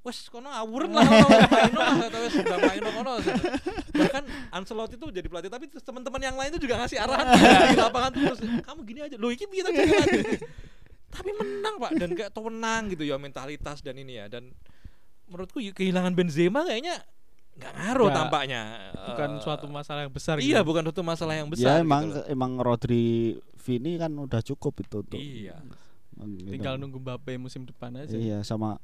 wes 0.07 0.25
kono 0.25 0.47
awuren 0.47 0.89
lah 0.89 1.03
kono 1.19 1.37
main 1.45 1.73
lah 1.73 1.91
atau 2.01 2.19
wes 2.19 2.33
udah 2.33 2.57
main 2.57 2.81
kono 2.81 3.11
bahkan 3.93 4.23
Ancelotti 4.49 4.95
tuh 4.95 5.09
jadi 5.09 5.25
pelatih 5.25 5.47
tapi 5.47 5.67
teman-teman 5.69 6.21
yang 6.21 6.33
lain 6.33 6.49
tuh 6.49 6.59
juga 6.59 6.79
ngasih 6.79 6.97
arahan 6.97 7.25
di 7.71 7.77
lapangan 7.77 8.11
terus 8.13 8.39
kamu 8.39 8.79
gini 8.83 8.99
aja 9.03 9.15
lo 9.15 9.27
iki 9.27 9.45
piye 9.45 9.61
tadi 9.61 9.77
tapi 11.09 11.29
menang 11.33 11.75
pak 11.77 11.91
dan 11.93 12.09
kayak 12.13 12.29
tuh 12.29 12.43
menang 12.45 12.87
gitu 12.87 13.03
ya 13.03 13.15
mentalitas 13.15 13.79
dan 13.79 13.95
ini 13.95 14.15
ya 14.15 14.27
dan 14.27 14.47
menurutku 15.25 15.59
y- 15.59 15.71
kehilangan 15.71 16.13
Benzema 16.13 16.63
kayaknya 16.63 17.03
nggak 17.53 17.73
ngaruh 17.73 18.09
tampaknya 18.11 18.61
Bukan 19.07 19.29
Eh, 19.29 19.41
suatu 19.41 19.65
masalah 19.65 20.01
yang 20.01 20.13
besar 20.13 20.37
iya 20.37 20.61
gitu. 20.61 20.67
bukan 20.67 20.81
suatu 20.85 21.01
masalah 21.01 21.33
yang 21.35 21.47
ya 21.47 21.53
besar 21.53 21.73
emang 21.79 22.03
gitu 22.07 22.21
emang 22.29 22.51
Rodri 22.57 23.07
Vini 23.57 23.97
kan 23.97 24.07
udah 24.09 24.39
cukup 24.41 24.79
itu 24.79 24.99
tuh. 25.01 25.17
iya 25.17 25.57
Gitu. 26.17 26.49
Tinggal 26.49 26.77
nunggu 26.77 26.97
Mbappe 26.97 27.37
musim 27.37 27.61
depan 27.61 27.93
aja. 27.95 28.09
Iya 28.09 28.41
sama 28.41 28.81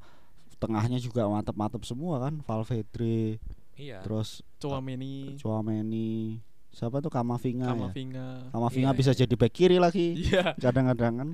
tengahnya 0.63 0.97
juga 0.97 1.27
mantep-mantep 1.27 1.83
semua 1.83 2.17
kan 2.19 2.39
Valverde 2.39 3.37
iya. 3.75 3.99
terus 4.01 4.39
Chouameni, 4.57 5.35
Chouameni 5.37 6.39
siapa 6.69 6.97
tuh? 6.97 7.07
Kamavinga 7.07 7.67
ya? 7.67 7.71
Kamavinga. 7.71 8.27
Kamavinga 8.49 8.89
Iya, 8.89 8.97
bisa 8.97 9.11
jadi 9.13 9.29
back 9.29 9.53
kiri 9.53 9.77
lagi. 9.77 10.17
Iya. 10.17 10.57
kadang-kadang 10.57 11.13
kan. 11.15 11.29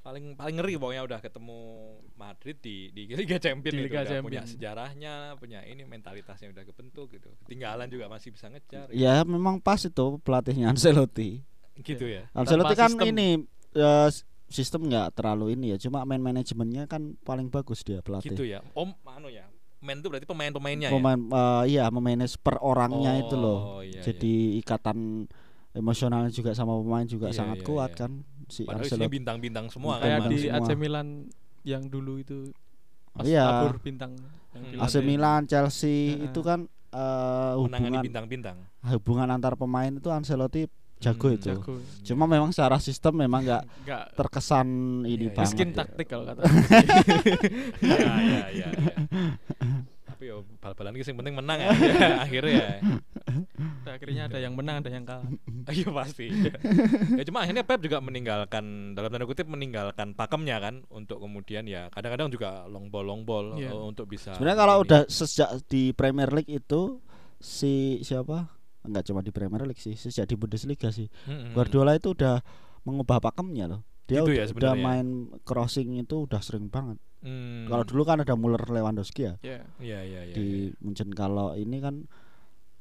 Paling 0.00 0.32
paling 0.32 0.56
ngeri 0.56 0.80
pokoknya 0.80 1.04
udah 1.04 1.20
ketemu 1.20 1.60
Madrid 2.16 2.56
di 2.56 2.88
di 2.88 3.04
Liga 3.06 3.36
Champions 3.36 3.76
Di 3.76 3.76
itu 3.76 3.84
Liga 3.84 4.00
udah 4.00 4.08
punya 4.08 4.16
Champions. 4.40 4.48
sejarahnya 4.50 5.12
punya 5.36 5.60
ini 5.62 5.84
mentalitasnya 5.84 6.48
udah 6.48 6.64
kebentuk 6.64 7.12
gitu. 7.12 7.28
Ketinggalan 7.44 7.92
juga 7.92 8.08
masih 8.08 8.32
bisa 8.32 8.48
ngejar 8.48 8.88
ya 8.88 9.20
memang 9.22 9.60
pas 9.60 9.76
itu 9.76 10.06
pelatihnya 10.24 10.72
Ancelotti. 10.72 11.44
Gitu 11.76 12.08
ya. 12.08 12.24
Ancelotti 12.32 12.72
Tanpa 12.72 12.80
kan 12.80 12.90
sistem. 12.96 13.12
ini 13.12 13.28
eh, 13.76 14.08
s- 14.08 14.24
sistem 14.50 14.90
nggak 14.90 15.14
terlalu 15.14 15.54
ini 15.54 15.72
ya 15.72 15.78
cuma 15.78 16.02
main 16.02 16.18
manajemennya 16.18 16.84
kan 16.84 17.14
paling 17.22 17.46
bagus 17.46 17.80
dia 17.80 18.02
pelatih 18.02 18.34
gitu 18.34 18.42
ya 18.42 18.58
om 18.74 18.90
anu 19.06 19.30
ya 19.30 19.46
main 19.80 19.96
itu 19.96 20.10
berarti 20.10 20.26
pemain-pemainnya 20.26 20.90
ya 20.90 20.92
pemain 20.92 21.16
eh, 21.16 21.64
iya 21.70 21.84
memanage 21.88 22.34
per 22.36 22.58
orangnya 22.58 23.16
itu 23.16 23.32
loh 23.32 23.78
Oh, 23.78 23.82
iya, 23.82 24.02
jadi 24.02 24.34
ikatan 24.60 25.24
emosionalnya 25.70 26.28
juga 26.28 26.50
sama 26.50 26.74
pemain 26.76 27.06
juga 27.06 27.30
Iya, 27.30 27.38
sangat 27.40 27.62
iya, 27.62 27.66
kuat 27.66 27.90
iya. 27.94 28.00
kan 28.04 28.10
si 28.50 28.66
padahal 28.66 28.82
Ancelotti 28.84 29.08
bintang-bintang 29.08 29.66
semua 29.70 30.02
Kayak 30.02 30.18
kan 30.18 30.28
di 30.28 30.38
semua. 30.42 30.58
AC 30.58 30.68
Milan 30.74 31.06
yang 31.62 31.82
dulu 31.86 32.18
itu 32.18 32.50
pas 33.14 33.22
Iya. 33.24 33.70
bintang 33.78 34.18
yang 34.50 34.64
Hmm. 34.66 34.82
AC 34.82 34.94
lantai. 34.98 35.06
Milan 35.06 35.40
Chelsea 35.46 35.96
Heeh. 36.12 36.26
itu 36.26 36.40
kan 36.42 36.66
eh, 36.90 37.54
menangani 37.54 37.86
hubungan 37.86 38.02
bintang-bintang 38.02 38.56
hubungan 38.82 39.28
antar 39.30 39.54
pemain 39.54 39.94
itu 39.94 40.10
Ancelotti 40.10 40.66
jago 41.00 41.26
Hmm, 41.26 41.34
itu 41.34 41.48
jago. 41.48 41.72
cuma 42.04 42.24
memang 42.24 42.50
secara 42.50 42.76
sistem 42.76 43.16
memang 43.18 43.40
nggak 43.42 43.62
Enggak 43.80 44.04
terkesan 44.14 44.68
Iya, 45.00 45.08
ini 45.10 45.24
iya. 45.24 45.30
banget 45.30 45.44
miskin 45.48 45.68
ya. 45.68 45.76
taktik 45.78 46.06
kalau 46.06 46.24
kata. 46.24 46.42
iya 47.80 47.96
iya 47.96 48.46
iya 48.50 48.68
iya. 48.68 48.68
tapi 50.02 50.22
ya 50.26 50.36
bal-balan 50.58 50.92
ki 50.92 51.02
sing 51.02 51.16
penting 51.16 51.32
menang 51.32 51.56
ya 51.58 51.68
akhirnya 52.24 52.52
ya 52.52 52.70
akhirnya 53.90 54.22
ada 54.26 54.38
yang 54.38 54.52
menang, 54.52 54.76
ada 54.78 54.90
yang 54.90 55.02
kalah. 55.02 55.24
Iya 55.70 55.88
pasti. 55.88 56.26
ya 57.10 57.22
cuma 57.24 57.40
akhirnya 57.40 57.62
Pep 57.62 57.80
juga 57.80 57.98
meninggalkan 57.98 58.64
dalam 58.92 59.08
tanda 59.08 59.24
kutip 59.24 59.46
meninggalkan 59.46 60.12
pakemnya 60.12 60.58
kan 60.58 60.74
untuk 60.88 61.16
kemudian 61.18 61.64
ya 61.64 61.88
kadang-kadang 61.88 62.28
juga 62.28 62.66
long 62.66 62.86
ball 62.86 63.06
long 63.06 63.22
ball 63.22 63.56
Iya. 63.56 63.70
eh, 63.70 63.82
untuk 63.82 64.04
bisa. 64.04 64.34
sebenarnya 64.34 64.58
kalau 64.58 64.76
ini. 64.76 64.84
udah 64.84 65.00
sejak 65.06 65.48
di 65.64 65.82
Premier 65.90 66.28
League 66.28 66.50
itu 66.50 67.00
si 67.38 67.72
siapa 68.00 68.52
nggak 68.82 69.04
cuma 69.04 69.20
di 69.20 69.28
Premier 69.28 69.62
League 69.62 69.78
sih 69.78 69.92
sejak 69.92 70.24
di 70.24 70.34
Bundesliga 70.34 70.88
sih 70.88 71.06
Mm-mm. 71.24 71.52
Guardiola 71.52 71.92
itu 71.92 72.10
udah 72.10 72.40
mengubah 72.82 73.20
pakemnya 73.20 73.66
loh 73.66 73.80
dia 74.04 74.20
Gitu 74.20 74.32
udah, 74.32 74.42
ya 74.42 74.44
udah 74.50 74.74
main 74.74 75.06
crossing 75.42 75.96
itu 75.96 76.24
udah 76.24 76.40
sering 76.40 76.66
banget 76.66 76.96
Hmm. 77.20 77.68
kalau 77.68 77.84
dulu 77.84 78.02
kan 78.02 78.16
ada 78.18 78.32
Muller 78.32 78.64
Lewandowski 78.64 79.28
ya 79.28 79.36
Ya. 79.42 79.60
Iya 79.76 80.00
iya 80.02 80.20
iya. 80.24 80.32
di 80.32 80.48
Munchen 80.80 81.12
kalau 81.12 81.52
ini 81.52 81.76
kan 81.76 82.08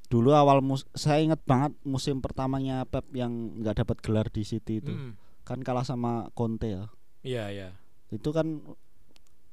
dulu 0.07 0.31
awal 0.31 0.63
mus 0.63 0.87
saya 0.93 1.19
inget 1.19 1.43
banget 1.43 1.75
musim 1.83 2.17
pertamanya 2.17 2.87
Pep 2.87 3.03
yang 3.11 3.29
nggak 3.59 3.83
dapat 3.83 3.99
gelar 3.99 4.27
di 4.27 4.41
City 4.41 4.79
itu 4.79 4.89
Mm. 4.89 5.19
kan 5.43 5.59
kalah 5.59 5.83
sama 5.83 6.31
Conte 6.31 6.71
ya 6.71 6.87
Iya 7.19 7.43
iya. 7.51 7.69
itu 8.09 8.31
kan 8.31 8.63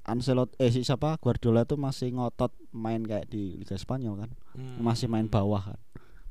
Ancelotti 0.04 0.54
eh 0.56 0.70
si 0.70 0.80
siapa 0.80 1.18
Guardiola 1.18 1.66
itu 1.66 1.74
masih 1.74 2.14
ngotot 2.14 2.54
main 2.70 3.02
kayak 3.02 3.26
di 3.26 3.58
Liga 3.58 3.74
Spanyol 3.74 4.14
kan 4.16 4.30
Hmm. 4.54 4.78
masih 4.78 5.10
main 5.10 5.26
bawah 5.26 5.74
kan 5.74 5.78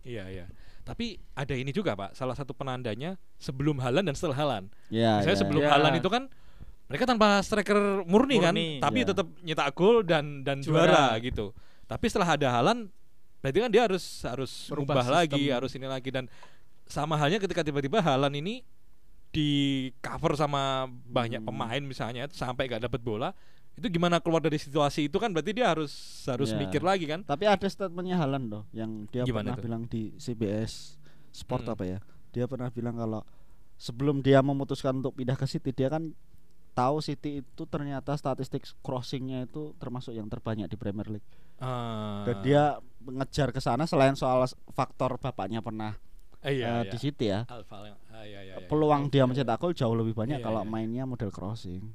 Iya 0.06 0.24
iya. 0.30 0.46
Tapi 0.86 1.18
ada 1.34 1.58
ini 1.58 1.74
juga 1.74 1.98
Pak, 1.98 2.14
salah 2.14 2.38
satu 2.38 2.54
penandanya 2.54 3.18
sebelum 3.36 3.82
Halan 3.82 4.06
dan 4.06 4.14
setelah 4.14 4.38
Halan. 4.38 4.64
ya 4.88 5.18
Saya 5.20 5.34
ya, 5.34 5.40
sebelum 5.42 5.66
Ya. 5.66 5.74
Halan 5.74 5.98
itu 5.98 6.06
kan 6.08 6.30
mereka 6.86 7.10
tanpa 7.10 7.42
striker 7.42 8.06
murni, 8.06 8.38
kan, 8.38 8.54
Murni, 8.54 8.78
tapi 8.78 9.02
ya. 9.02 9.10
tetap 9.10 9.26
nyetak 9.42 9.74
gol 9.74 10.06
dan 10.06 10.46
dan 10.46 10.62
juara. 10.62 11.18
Juara. 11.18 11.18
gitu. 11.18 11.50
Tapi 11.90 12.06
setelah 12.06 12.38
ada 12.38 12.48
Halan, 12.54 12.86
berarti 13.42 13.58
kan 13.66 13.72
dia 13.74 13.82
harus 13.90 14.06
harus 14.22 14.70
Merubah 14.70 15.02
merubah 15.02 15.08
lagi, 15.26 15.50
harus 15.50 15.74
ini 15.74 15.90
lagi 15.90 16.14
dan 16.14 16.30
sama 16.86 17.18
halnya 17.18 17.42
ketika 17.42 17.66
tiba-tiba 17.66 17.98
Halan 17.98 18.38
ini 18.38 18.62
di 19.34 19.50
cover 20.00 20.38
sama 20.38 20.86
banyak 21.04 21.42
Hmm. 21.42 21.50
pemain 21.50 21.82
misalnya 21.82 22.30
sampai 22.30 22.70
gak 22.70 22.86
dapat 22.86 23.02
bola, 23.02 23.34
itu 23.76 23.88
gimana 23.90 24.18
keluar 24.18 24.40
dari 24.40 24.56
situasi 24.56 25.06
itu 25.06 25.18
kan 25.18 25.30
berarti 25.30 25.52
dia 25.52 25.68
harus 25.68 25.92
harus 26.26 26.50
Ya. 26.50 26.58
mikir 26.58 26.80
lagi 26.80 27.06
kan? 27.06 27.22
tapi 27.22 27.44
ada 27.44 27.64
statementnya 27.66 28.16
Halan 28.16 28.48
loh 28.48 28.64
yang 28.72 29.04
dia 29.06 29.24
Gimana 29.24 29.52
pernah 29.52 29.56
itu? 29.56 29.64
bilang 29.64 29.84
di 29.86 30.02
CBS 30.16 30.96
Sport 31.30 31.64
Hmm. 31.64 31.74
apa 31.74 31.84
ya 31.86 32.00
dia 32.32 32.46
pernah 32.46 32.68
bilang 32.70 32.96
kalau 32.96 33.22
sebelum 33.76 34.20
dia 34.20 34.40
memutuskan 34.40 34.96
untuk 34.96 35.14
pindah 35.14 35.36
ke 35.36 35.44
City 35.44 35.70
dia 35.70 35.88
kan 35.88 36.16
tahu 36.72 37.00
City 37.00 37.40
itu 37.40 37.64
ternyata 37.66 38.12
statistik 38.14 38.64
crossingnya 38.80 39.44
itu 39.44 39.76
termasuk 39.76 40.12
yang 40.12 40.28
terbanyak 40.28 40.66
di 40.66 40.76
Premier 40.76 41.08
League 41.10 41.28
Ah. 41.56 42.24
dan 42.24 42.36
dia 42.42 42.64
mengejar 43.00 43.50
ke 43.50 43.60
sana 43.60 43.84
selain 43.84 44.12
soal 44.14 44.44
faktor 44.72 45.16
bapaknya 45.18 45.60
pernah 45.60 45.96
Eh, 46.42 46.60
iya, 46.60 46.68
eh, 46.70 46.76
iya. 46.78 46.92
di 46.92 46.98
City 46.98 47.26
ya 47.26 47.44
ah, 47.46 47.60
iya, 48.22 48.40
iya, 48.46 48.54
iya. 48.54 48.68
peluang 48.68 49.08
dia 49.08 49.24
mencetak 49.24 49.58
gol 49.58 49.72
jauh 49.72 49.92
lebih 49.94 50.14
banyak 50.14 50.38
Iya, 50.38 50.46
kalau 50.46 50.62
iya. 50.62 50.70
mainnya 50.70 51.04
model 51.04 51.28
crossing 51.30 51.92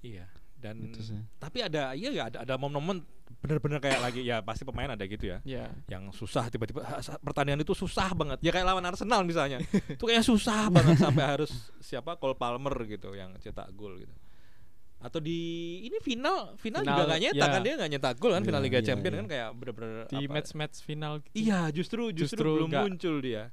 Iya. 0.00 0.26
Dan 0.62 0.78
Itu 0.86 1.02
sih. 1.02 1.18
tapi 1.36 1.58
ada 1.60 1.90
iya 1.92 2.08
ya 2.08 2.22
ada 2.24 2.38
ada 2.40 2.54
momen-momen 2.54 3.02
benar-benar 3.34 3.78
kayak 3.78 3.98
lagi 4.00 4.22
ya 4.22 4.38
pasti 4.38 4.62
pemain 4.62 4.86
ada 4.88 5.02
gitu 5.02 5.26
ya. 5.26 5.42
Ya. 5.42 5.66
Yang 5.88 6.14
susah 6.14 6.46
tiba-tiba 6.46 6.86
pertandingan 7.18 7.60
itu 7.60 7.74
susah 7.74 8.14
banget. 8.14 8.38
Ya 8.38 8.48
kayak 8.48 8.62
lawan 8.64 8.84
Arsenal 8.84 9.20
misalnya. 9.22 9.58
itu 9.98 9.98
kayak 10.00 10.22
susah 10.22 10.70
banget 10.70 10.96
sampai 10.96 11.24
harus 11.28 11.50
siapa 11.78 12.14
Cole 12.14 12.34
Palmer 12.34 12.70
gitu 12.86 13.10
yang 13.12 13.34
cetak 13.36 13.68
gol 13.72 13.98
gitu. 13.98 14.14
atau 14.98 15.18
di 15.18 15.34
ini 15.82 15.98
final 15.98 16.54
final, 16.54 16.78
Final, 16.78 16.94
juga 16.94 17.02
nggak 17.08 17.20
nyetak 17.20 17.42
ya. 17.42 17.50
kan 17.50 17.60
dia 17.60 17.74
nggak 17.74 17.90
nyetak 17.90 18.14
gol 18.16 18.30
kan 18.30 18.38
Iya, 18.38 18.46
final 18.46 18.62
Liga 18.62 18.78
iya, 18.78 18.86
Champions 18.86 19.10
iya. 19.10 19.18
kan 19.18 19.26
kayak 19.26 19.48
bener-bener 19.52 20.06
di 20.06 20.20
match-match 20.30 20.76
final 20.80 21.12
gitu. 21.18 21.34
iya 21.34 21.60
justru 21.68 22.02
justru, 22.08 22.38
Justru 22.38 22.50
belum 22.54 22.68
nggak- 22.70 22.84
muncul 22.86 23.16
dia 23.18 23.50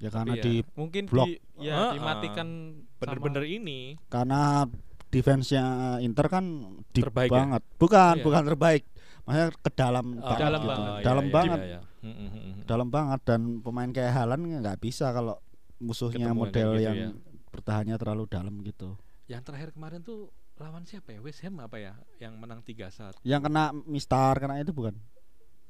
Ya 0.00 0.08
karena 0.08 0.32
iya. 0.32 0.42
di 0.42 0.54
mungkin 0.72 1.02
Blok. 1.06 1.28
di 1.28 1.32
ya 1.60 1.76
ah. 1.76 1.92
dimatikan 1.92 2.48
bener-bener 2.96 3.44
ini 3.44 4.00
karena 4.08 4.64
defense-nya 5.12 5.64
Inter 6.00 6.26
kan 6.26 6.44
deep 6.90 7.04
Terbaik 7.06 7.28
ya? 7.28 7.36
banget. 7.36 7.62
Bukan, 7.76 8.14
Iya. 8.16 8.24
bukan 8.24 8.42
terbaik. 8.44 8.82
Maksudnya 9.22 9.48
ke 9.54 9.70
dalam 9.70 10.06
Oh, 10.14 10.24
banget 10.24 10.40
Dalam 10.40 10.58
gitu. 10.58 10.66
banget. 10.66 10.88
iya, 10.90 11.04
Dalam 11.04 11.24
iya, 11.24 11.32
banget. 11.32 11.58
iya, 11.60 11.68
iya. 11.68 11.80
Mm, 12.02 12.08
mm, 12.08 12.16
mm, 12.18 12.40
mm. 12.42 12.54
Dalam 12.64 12.88
banget 12.88 13.20
dan 13.22 13.40
pemain 13.60 13.90
kayak 13.90 14.12
Halan 14.12 14.40
nggak 14.58 14.78
bisa 14.80 15.06
kalau 15.12 15.36
musuhnya 15.78 16.26
Ketemu 16.26 16.40
model 16.40 16.68
gitu 16.72 16.82
yang 16.82 16.96
ya. 16.96 17.08
bertahannya 17.48 17.96
terlalu 17.96 18.24
dalam 18.26 18.54
gitu. 18.60 18.96
yang 19.24 19.40
terakhir 19.40 19.70
kemarin 19.70 20.02
tuh 20.02 20.28
lawan 20.54 20.82
siapa 20.82 21.08
ya 21.10 21.20
West 21.20 21.40
Ham 21.40 21.56
apa 21.58 21.74
ya 21.74 21.94
yang 22.18 22.36
menang 22.36 22.60
3-1 22.60 23.16
Yang 23.22 23.40
kena 23.42 23.64
Mistar 23.86 24.34
kena 24.36 24.58
itu 24.58 24.70
bukan? 24.70 24.92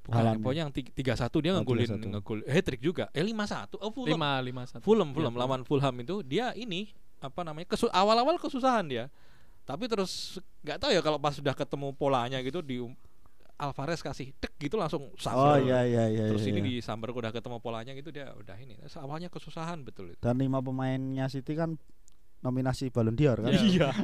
Bukan, 0.02 0.42
pokoknya 0.42 0.62
yang 0.62 0.72
ti- 0.72 0.90
3-1 0.90 1.38
dia 1.38 1.52
Oh, 1.52 1.61
ngegolin 1.61 1.87
3-1. 1.87 2.11
ngegol 2.11 2.38
hat 2.42 2.64
trick 2.64 2.81
juga. 2.81 3.07
Eh 3.12 3.22
5-1. 3.22 3.78
Oh 3.78 3.92
Fulham. 3.92 4.18
lima 4.18 4.31
lima 4.40 4.62
satu 4.64 4.83
Fulham, 4.83 5.07
Ya, 5.07 5.14
Fulham 5.14 5.35
lawan 5.37 5.62
Fulham 5.62 5.94
itu 5.96 6.20
dia 6.22 6.50
ini 6.55 6.90
apa 7.20 7.40
namanya? 7.40 7.70
Kesu 7.70 7.87
awal-awal 7.88 8.35
kesusahan 8.37 8.83
dia. 8.85 9.07
Tapi 9.62 9.85
terus 9.87 10.42
nggak 10.61 10.79
tahu 10.79 10.90
ya 10.90 11.01
kalau 11.01 11.18
pas 11.18 11.33
sudah 11.33 11.55
ketemu 11.55 11.94
polanya 11.94 12.42
gitu 12.42 12.61
di 12.61 12.83
Alvarez 13.57 14.03
kasih 14.03 14.35
tek 14.42 14.51
gitu 14.59 14.75
langsung 14.75 15.07
Oh 15.07 15.22
sambar. 15.22 15.62
iya 15.62 15.87
iya 15.87 16.05
iya. 16.11 16.25
Terus 16.35 16.42
iya, 16.42 16.51
ini 16.51 16.61
iya. 16.61 16.66
di 16.66 16.75
sambar 16.83 17.14
udah 17.14 17.31
ketemu 17.31 17.62
polanya 17.62 17.94
gitu 17.94 18.11
dia 18.11 18.35
udah 18.35 18.59
ini. 18.59 18.75
Terus 18.83 18.98
awalnya 18.98 19.31
kesusahan 19.31 19.87
betul 19.87 20.11
itu. 20.11 20.18
Dan 20.18 20.42
lima 20.42 20.59
pemainnya 20.59 21.31
City 21.31 21.55
kan 21.55 21.79
nominasi 22.42 22.90
Ballon 22.90 23.14
d'Or 23.14 23.38
kan? 23.38 23.55
Iya. 23.55 23.94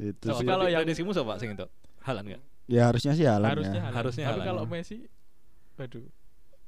itu 0.00 0.24
Tapi 0.24 0.40
sih. 0.40 0.48
kalau 0.48 0.66
yang- 0.70 0.80
predisimu 0.86 1.10
siapa 1.12 1.36
sing 1.36 1.52
itu? 1.52 1.66
Halan 2.00 2.24
enggak? 2.24 2.42
Ya 2.68 2.82
harusnya 2.88 3.12
sih 3.12 3.24
Haaland 3.24 3.52
harusnya 3.56 3.76
ya. 3.76 3.82
Haaland. 3.88 3.96
Harusnya 3.96 4.24
tapi 4.28 4.40
kalau 4.44 4.62
Messi 4.64 4.96
waduh 5.76 6.04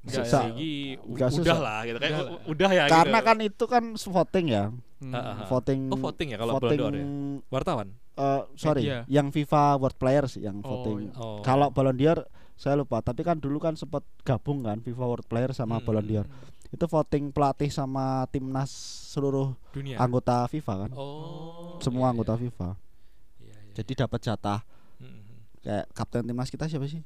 Segi 0.03 0.97
Nggak 0.97 1.05
udah 1.05 1.29
susah. 1.31 1.59
lah 1.59 1.79
gitu 1.85 1.99
kayak 1.99 2.17
Udah 2.47 2.71
ya 2.71 2.85
Karena 2.87 3.19
gitu. 3.19 3.29
kan 3.29 3.37
itu 3.39 3.65
kan 3.67 3.85
voting 3.95 4.47
ya. 4.49 4.65
Hmm. 4.99 5.13
Ah, 5.13 5.19
ah, 5.19 5.35
ah. 5.35 5.47
Voting 5.47 5.81
Oh 5.89 5.99
voting 5.99 6.29
ya 6.31 6.37
kalau 6.37 6.53
voting 6.55 6.69
Ballon 6.75 6.81
d'Or 6.87 6.95
ya. 6.95 7.07
Wartawan. 7.51 7.89
eh, 8.13 8.43
sorry, 8.55 8.83
Media. 8.83 9.01
yang 9.07 9.29
FIFA 9.29 9.63
World 9.77 9.97
Players 9.97 10.33
yang 10.37 10.61
Oh, 10.61 10.69
voting. 10.75 11.09
Oh. 11.15 11.41
Kalau 11.41 11.69
Ballon 11.69 11.95
d'Or 11.95 12.25
saya 12.55 12.77
lupa, 12.77 13.01
tapi 13.01 13.21
kan 13.21 13.35
dulu 13.35 13.57
kan 13.57 13.73
sempat 13.73 14.05
gabung 14.21 14.61
kan 14.61 14.77
FIFA 14.79 15.05
World 15.07 15.25
Player 15.25 15.51
sama 15.51 15.77
Hmm. 15.77 15.85
Ballon 15.87 16.05
d'Or. 16.05 16.27
Itu 16.67 16.85
voting 16.87 17.29
pelatih 17.29 17.69
sama 17.69 18.05
timnas 18.27 18.69
seluruh 19.07 19.53
dunia. 19.71 19.97
anggota 19.97 20.45
FIFA 20.47 20.75
kan. 20.79 20.91
Oh. 20.93 21.77
Semua 21.79 22.07
iya, 22.07 22.11
anggota 22.11 22.35
iya. 22.35 22.41
FIFA. 22.43 22.69
Iya, 23.39 23.57
iya. 23.59 23.73
Jadi 23.75 23.93
dapat 23.97 24.21
jatah 24.23 24.61
Mm-mm. 24.99 25.25
kayak 25.59 25.85
kapten 25.91 26.23
timnas 26.23 26.47
kita 26.47 26.65
siapa 26.67 26.85
sih? 26.87 27.01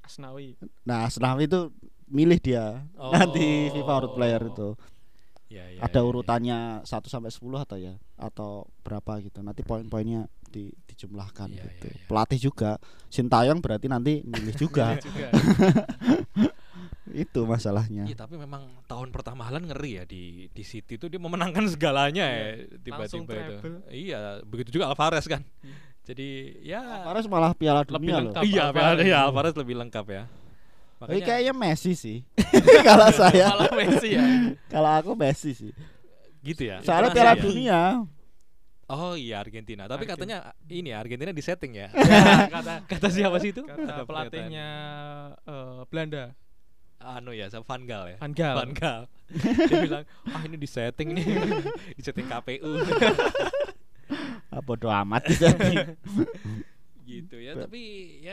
Asnawi 0.00 0.56
Nah, 0.82 1.06
Asnawi 1.06 1.44
itu 1.46 1.72
milih 2.06 2.38
dia 2.38 2.84
Oh. 2.94 3.10
nanti 3.10 3.68
FIFA 3.70 3.92
World 3.94 4.12
Player 4.14 4.42
itu. 4.44 4.68
Iya, 5.46 5.64
iya, 5.70 5.80
Ada 5.80 6.00
iya, 6.00 6.04
urutannya 6.04 6.58
1 6.82 7.06
sampai 7.06 7.30
10 7.30 7.62
atau 7.62 7.76
ya 7.76 7.94
atau 8.16 8.50
berapa 8.80 9.20
gitu. 9.20 9.38
Nanti 9.38 9.62
poin-poinnya 9.62 10.24
di, 10.44 10.72
dijumlahkan 10.84 11.46
Iya, 11.48 11.62
gitu. 11.62 11.86
iya, 11.86 11.94
iya. 11.94 12.06
Pelatih 12.06 12.38
juga 12.40 12.70
Sintayong 13.06 13.60
berarti 13.60 13.86
nanti 13.86 14.12
milih 14.20 14.54
juga. 14.54 14.96
juga 15.04 15.28
itu 17.14 17.40
masalahnya. 17.44 18.08
Iya 18.08 18.16
tapi 18.16 18.34
memang 18.34 18.66
tahun 18.84 19.12
pertama 19.12 19.46
Halan 19.46 19.68
ngeri 19.68 19.90
ya 19.94 20.04
di 20.04 20.22
di 20.50 20.62
City 20.64 20.96
itu 20.96 21.06
dia 21.06 21.20
memenangkan 21.20 21.62
segalanya 21.68 22.24
ya 22.24 22.66
Langsung 22.90 23.28
tiba-tiba 23.28 23.30
itu. 23.30 23.54
treble. 23.60 23.76
Iya, 23.88 24.18
begitu 24.42 24.68
juga 24.74 24.90
Alvarez 24.90 25.26
kan. 25.26 25.44
Iya. 25.62 25.76
Jadi 26.04 26.28
ya 26.64 26.80
Alvarez 27.00 27.24
malah 27.24 27.52
Piala 27.54 27.80
Lebih 27.80 27.92
Dunia 27.94 28.16
loh. 28.18 28.22
lengkap. 28.32 28.42
iya 28.42 28.62
Alvarez. 28.66 28.82
Alvarez, 28.90 29.06
ya, 29.06 29.18
Alvarez 29.22 29.54
lebih 29.54 29.74
lengkap 29.78 30.06
ya. 30.10 30.22
Tapi 31.06 31.20
kayaknya 31.20 31.54
Messi 31.54 31.92
sih. 31.94 32.18
kalau 32.88 33.08
saya, 33.12 33.46
malah 33.52 33.72
Messi 33.76 34.08
ya 34.16 34.24
kalau 34.72 34.90
aku 34.90 35.10
Messi 35.14 35.50
sih. 35.52 35.72
gitu 36.44 36.68
ya. 36.68 36.84
Soalnya 36.84 37.10
Piala 37.12 37.32
ya? 37.34 37.40
Dunia. 37.40 37.80
Oh 38.84 39.16
iya 39.16 39.40
Argentina. 39.40 39.88
Tapi 39.88 40.04
Argentina. 40.04 40.44
katanya 40.52 40.68
ini 40.68 40.88
ya 40.92 40.96
Argentina 41.00 41.30
di 41.32 41.40
setting 41.40 41.72
ya. 41.72 41.88
Ya, 41.88 42.48
kata 42.60 42.74
Kata 42.84 43.08
siapa 43.08 43.36
sih 43.40 43.56
itu? 43.56 43.64
kata 43.64 44.04
pelatihnya 44.04 44.68
eh, 45.40 45.80
Belanda 45.88 46.36
anu 47.04 47.36
ya, 47.36 47.48
sama 47.52 47.64
Van 47.68 47.84
Gaal 47.84 48.04
ya. 48.12 48.16
Van 48.20 48.32
Gaal 48.32 48.56
Van 48.60 48.72
Gaal. 48.72 49.02
Dia 49.68 49.76
bilang, 49.84 50.04
"Ah 50.32 50.40
ini 50.44 50.56
di 50.56 50.68
setting 50.68 51.12
nih. 51.16 51.24
di 51.96 52.02
setting 52.04 52.24
KPU." 52.28 52.80
Ah, 54.48 54.62
bodo 54.62 54.86
amat 54.86 55.26
gitu 57.04 57.36
ya 57.36 57.52
tapi 57.52 57.80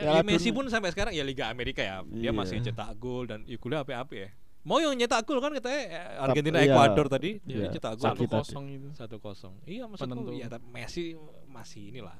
ya, 0.02 0.10
ya 0.12 0.22
Messi 0.22 0.50
pun 0.50 0.66
sampai 0.66 0.90
sekarang 0.90 1.10
ya 1.10 1.22
Liga 1.22 1.46
Amerika 1.46 1.80
ya 1.80 2.02
dia 2.04 2.18
Iya. 2.24 2.30
masih 2.30 2.58
cetak 2.60 2.90
gol 2.96 3.24
dan 3.24 3.42
ya 3.44 3.56
kuliah 3.56 3.80
apa-apa 3.80 4.12
ya 4.12 4.28
mau 4.62 4.76
yang 4.76 4.92
nyetak 4.92 5.22
gol 5.22 5.38
kan 5.38 5.50
katanya 5.50 5.80
eh, 5.88 6.20
Argentina 6.20 6.58
iya. 6.58 6.70
Ekuador 6.70 7.06
tadi 7.08 7.38
Iya, 7.42 7.66
dia 7.66 7.68
cetak 7.72 7.92
gol 7.94 8.06
satu 8.08 8.22
tadi. 8.22 8.34
kosong 8.36 8.64
itu 8.68 8.88
satu 8.92 9.16
kosong 9.18 9.54
iya 9.64 9.84
maksudku 9.84 10.10
Penentu. 10.12 10.32
ya 10.34 10.46
tapi 10.46 10.66
Messi 10.68 11.14
masih 11.46 11.88
inilah 11.88 12.14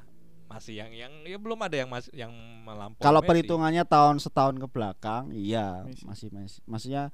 masih 0.45 0.75
yang 0.77 0.90
yang 0.90 1.12
ya 1.23 1.37
belum 1.37 1.57
ada 1.59 1.73
yang 1.75 1.88
mas 1.88 2.11
yang 2.11 2.29
melampaui 2.61 3.01
Kalau 3.01 3.18
Messi. 3.18 3.31
perhitungannya 3.31 3.85
tahun 3.85 4.16
setahun 4.18 4.57
ke 4.57 4.66
belakang, 4.66 5.31
iya 5.31 5.81
Messi. 5.83 6.05
masih 6.05 6.29
Messi. 6.29 6.59
Maksudnya 6.66 7.09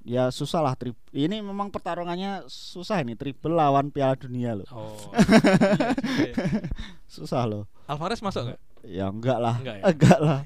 ya 0.00 0.26
susah 0.28 0.58
lah 0.58 0.74
tri- 0.74 0.96
Ini 1.08 1.38
memang 1.38 1.68
pertarungannya 1.68 2.48
susah 2.48 2.98
ini 2.98 3.14
triple 3.14 3.52
lawan 3.52 3.88
Piala 3.88 4.16
Dunia 4.16 4.56
loh. 4.56 4.66
oh 4.70 4.96
Iya 5.14 6.32
juga 6.34 6.50
ya. 6.50 6.66
Susah 7.06 7.42
loh. 7.44 7.70
Alvarez 7.84 8.18
masuk 8.18 8.42
nggak 8.44 8.58
Ya 8.82 9.08
enggak 9.08 9.38
lah. 9.38 9.54
Enggak 9.60 9.76
ya? 9.78 9.84
Enggak 9.92 10.18
lah. 10.20 10.40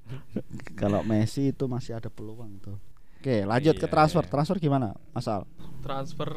Kalau 0.80 1.00
Messi 1.02 1.50
itu 1.50 1.64
masih 1.66 1.96
ada 1.96 2.08
peluang 2.08 2.56
tuh. 2.60 2.76
Oke, 3.18 3.42
lanjut 3.42 3.74
ke 3.74 3.84
Iya, 3.84 3.92
transfer. 3.92 4.22
iya. 4.22 4.30
Transfer 4.30 4.56
gimana? 4.58 4.94
Masal. 5.10 5.44
transfer 5.80 6.30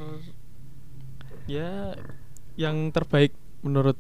ya 1.45 1.97
yang 2.53 2.93
terbaik 2.93 3.33
menurut 3.65 3.97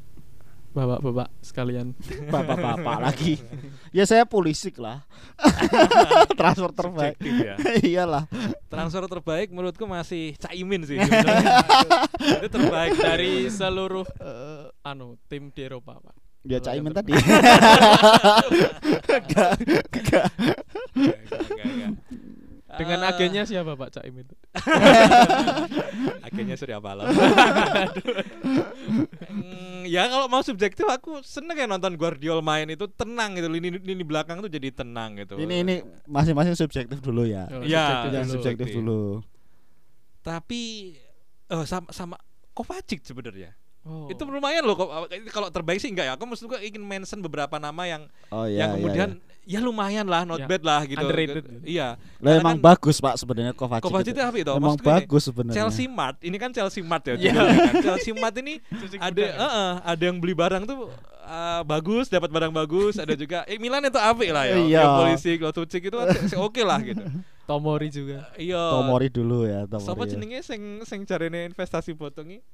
bapak-bapak 0.69 1.33
sekalian 1.41 1.97
Bapak-bapak 2.33 2.97
lagi. 3.01 3.41
Ya 3.89 4.05
saya 4.05 4.29
polisik 4.29 4.77
lah. 4.77 5.01
transfer 6.37 6.69
terbaik. 6.69 7.17
Ya 7.17 7.57
Iyalah. 7.81 8.29
transfer 8.69 9.09
terbaik 9.09 9.49
menurutku 9.49 9.89
masih 9.89 10.37
Caimin 10.37 10.85
sih 10.85 11.01
itu 11.01 12.47
terbaik 12.47 12.93
dari 12.93 13.49
seluruh 13.49 14.05
anu 14.83 15.17
tim 15.25 15.49
di 15.49 15.65
Eropa 15.65 15.97
pak 15.97 16.13
Kalau 16.51 16.65
Caimin 16.65 16.89
tadi. 16.91 17.13
Dengan 22.69 23.01
Ah, 23.01 23.09
agennya 23.11 23.43
siapa 23.43 23.73
pak 23.73 23.89
Caimin 23.91 24.29
agennya 26.27 26.53
Surya 26.53 26.77
Paloh. 26.77 27.09
Hmm, 29.25 29.83
ya 29.83 30.05
kalau 30.05 30.29
mau 30.29 30.39
subjektif 30.39 30.85
aku 30.85 31.19
seneng 31.19 31.57
ya 31.57 31.65
nonton 31.65 31.97
Guardiola 31.97 32.39
main 32.39 32.69
itu 32.69 32.85
tenang 32.87 33.33
gitu 33.33 33.49
lini 33.49 33.73
lini 33.73 34.03
belakang 34.05 34.39
tuh 34.39 34.47
jadi 34.47 34.69
tenang 34.71 35.17
gitu. 35.17 35.35
ini 35.35 35.55
ini 35.59 35.75
masing-masing 36.05 36.53
subjektif 36.53 37.01
dulu 37.01 37.25
ya. 37.25 37.49
Oh, 37.49 37.65
Ya, 37.65 38.05
subjektif 38.05 38.21
dulu. 38.21 38.31
subjektif 38.31 38.67
dulu. 38.71 39.01
Tapi 40.21 40.61
eh 41.49 41.65
sama 41.65 41.89
sama 41.89 42.15
Kovacic 42.53 43.01
sebenarnya. 43.01 43.57
Oh. 43.87 44.11
Itu 44.11 44.27
lumayan 44.27 44.67
loh 44.67 44.75
kok. 44.75 44.89
Kalau 45.31 45.47
terbaik 45.49 45.79
sih 45.79 45.87
enggak 45.87 46.11
ya. 46.11 46.13
Aku 46.19 46.27
maksud 46.27 46.51
ingin 46.59 46.83
mention 46.83 47.23
beberapa 47.23 47.55
nama 47.57 47.87
yang 47.87 48.03
Oh 48.29 48.43
iya. 48.43 48.67
yang 48.67 48.69
iya, 48.69 48.75
kemudian 48.75 49.09
iya. 49.47 49.57
ya 49.57 49.59
lumayan 49.63 50.05
lah, 50.05 50.27
not 50.27 50.43
Ya, 50.43 50.47
bad 50.51 50.63
lah 50.67 50.81
gitu. 50.83 50.99
underrated. 50.99 51.45
Iya. 51.63 51.95
Lah 52.19 52.35
Karena 52.35 52.41
emang 52.43 52.57
kan 52.59 52.65
bagus 52.75 52.97
Pak 52.99 53.15
sebenarnya 53.15 53.53
Kovacic. 53.55 53.83
Kovacic 53.87 54.13
itu. 54.13 54.21
apa 54.21 54.37
itu? 54.37 54.51
Emang 54.51 54.77
bagus 54.77 55.21
sebenarnya. 55.31 55.57
Chelsea 55.57 55.87
Mart, 55.87 56.17
ini 56.19 56.37
kan 56.37 56.51
Chelsea 56.51 56.83
Mart 56.83 57.03
ya. 57.07 57.15
Iya. 57.15 57.31
judulnya 57.31 57.59
kan. 57.63 57.73
Chelsea 57.87 58.13
Mart 58.13 58.35
ini 58.35 58.53
ada 59.07 59.25
eh, 59.25 59.47
eh, 59.47 59.73
ada 59.95 60.03
yang 60.03 60.17
beli 60.19 60.35
barang 60.35 60.63
tuh 60.67 60.91
eh, 61.23 61.61
bagus, 61.63 62.11
dapat 62.11 62.29
barang 62.29 62.51
bagus, 62.51 62.99
ada 62.99 63.15
juga 63.15 63.47
eh 63.47 63.55
Milan 63.55 63.87
itu 63.87 63.97
apik 63.97 64.29
lah 64.35 64.43
ya. 64.43 64.55
Iya. 64.59 64.81
Polisi, 65.01 65.39
Lotucik 65.39 65.87
itu 65.87 65.95
kan 65.95 66.07
sih 66.27 66.35
oke 66.37 66.61
lah 66.67 66.83
gitu. 66.83 66.99
Tomori 67.49 67.89
juga 67.89 68.29
Iya. 68.37 68.61
Tomori 68.77 69.09
dulu 69.09 69.43
ya, 69.43 69.65
Tomori. 69.65 69.87
Siapa 69.89 70.03
ya. 70.05 70.09
jenenge 70.13 70.39
sing 70.39 70.61
sing 70.85 71.01
jarene 71.03 71.49
investasi 71.49 71.97
botongi? 71.97 72.37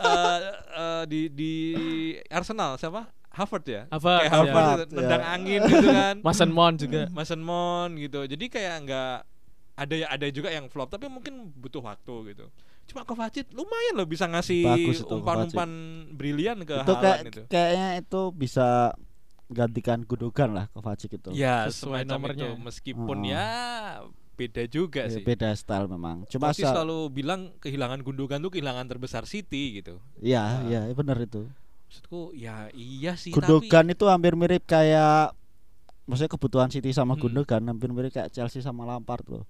Eh 0.00 0.38
eh, 0.74 1.02
di 1.04 1.20
di 1.28 1.52
Arsenal 2.28 2.76
siapa? 2.76 3.08
Harvard 3.30 3.62
ya? 3.62 3.84
Harvard, 3.88 4.20
Kayak 4.20 4.26
ya. 4.26 4.32
Harvard, 4.32 4.56
Harvard, 4.56 4.88
nendang 4.90 5.22
ya. 5.22 5.28
angin 5.30 5.60
gitu 5.62 5.88
kan. 5.88 6.14
Mason 6.26 6.50
Mount 6.50 6.76
juga 6.78 7.00
Mason 7.10 7.40
Mount 7.40 7.92
gitu. 7.96 8.20
Jadi 8.24 8.44
kayak 8.48 8.76
nggak 8.84 9.14
ada 9.76 9.94
ya 9.96 10.06
ada 10.08 10.26
juga 10.28 10.48
yang 10.50 10.66
flop 10.68 10.90
tapi 10.90 11.06
mungkin 11.06 11.48
butuh 11.54 11.80
waktu 11.80 12.32
gitu. 12.34 12.48
Cuma 12.88 13.06
Kovacic 13.06 13.46
lumayan 13.52 13.94
loh 13.94 14.04
bisa 14.04 14.26
ngasih 14.26 14.66
umpan-umpan 15.06 15.70
brilian 16.10 16.58
ke 16.64 16.74
itu 16.74 16.94
kayak 16.96 17.16
Haaland 17.22 17.30
itu. 17.30 17.42
kayaknya 17.46 17.88
itu 18.02 18.20
bisa 18.34 18.68
gantikan 19.50 20.00
Gudogan 20.00 20.50
lah 20.52 20.66
Kovacic 20.68 21.10
itu. 21.12 21.30
Ya, 21.32 21.66
Sesuai 21.66 22.06
nomornya. 22.06 22.46
itu 22.46 22.56
meskipun 22.56 23.18
Oh. 23.18 23.26
ya 23.26 23.46
beda 24.32 24.64
juga 24.64 25.04
Ya, 25.04 25.12
sih. 25.12 25.20
beda 25.20 25.52
style 25.52 25.84
memang. 25.84 26.24
Cuma 26.24 26.48
Totti 26.48 26.64
selalu 26.64 27.12
bilang 27.12 27.52
kehilangan 27.58 28.00
Gundogan 28.00 28.40
tuh 28.40 28.48
kehilangan 28.50 28.86
terbesar 28.86 29.22
City 29.24 29.76
gitu. 29.76 30.00
Iya, 30.16 30.64
iya, 30.64 30.80
benar 30.90 31.18
itu. 31.18 31.44
Maksudku 31.84 32.32
ya 32.32 32.70
iya 32.70 33.12
sih 33.14 33.30
Gundogan 33.30 33.90
itu 33.90 34.06
hampir 34.06 34.32
mirip 34.32 34.62
kayak 34.64 35.34
maksudnya 36.04 36.30
kebutuhan 36.30 36.66
City 36.68 36.90
sama 36.90 37.12
Hmm. 37.12 37.22
Gundogan 37.22 37.62
hampir 37.64 37.90
mirip 37.90 38.10
kayak 38.10 38.30
Chelsea 38.30 38.58
sama 38.60 38.82
Lampard 38.84 39.26
loh 39.28 39.44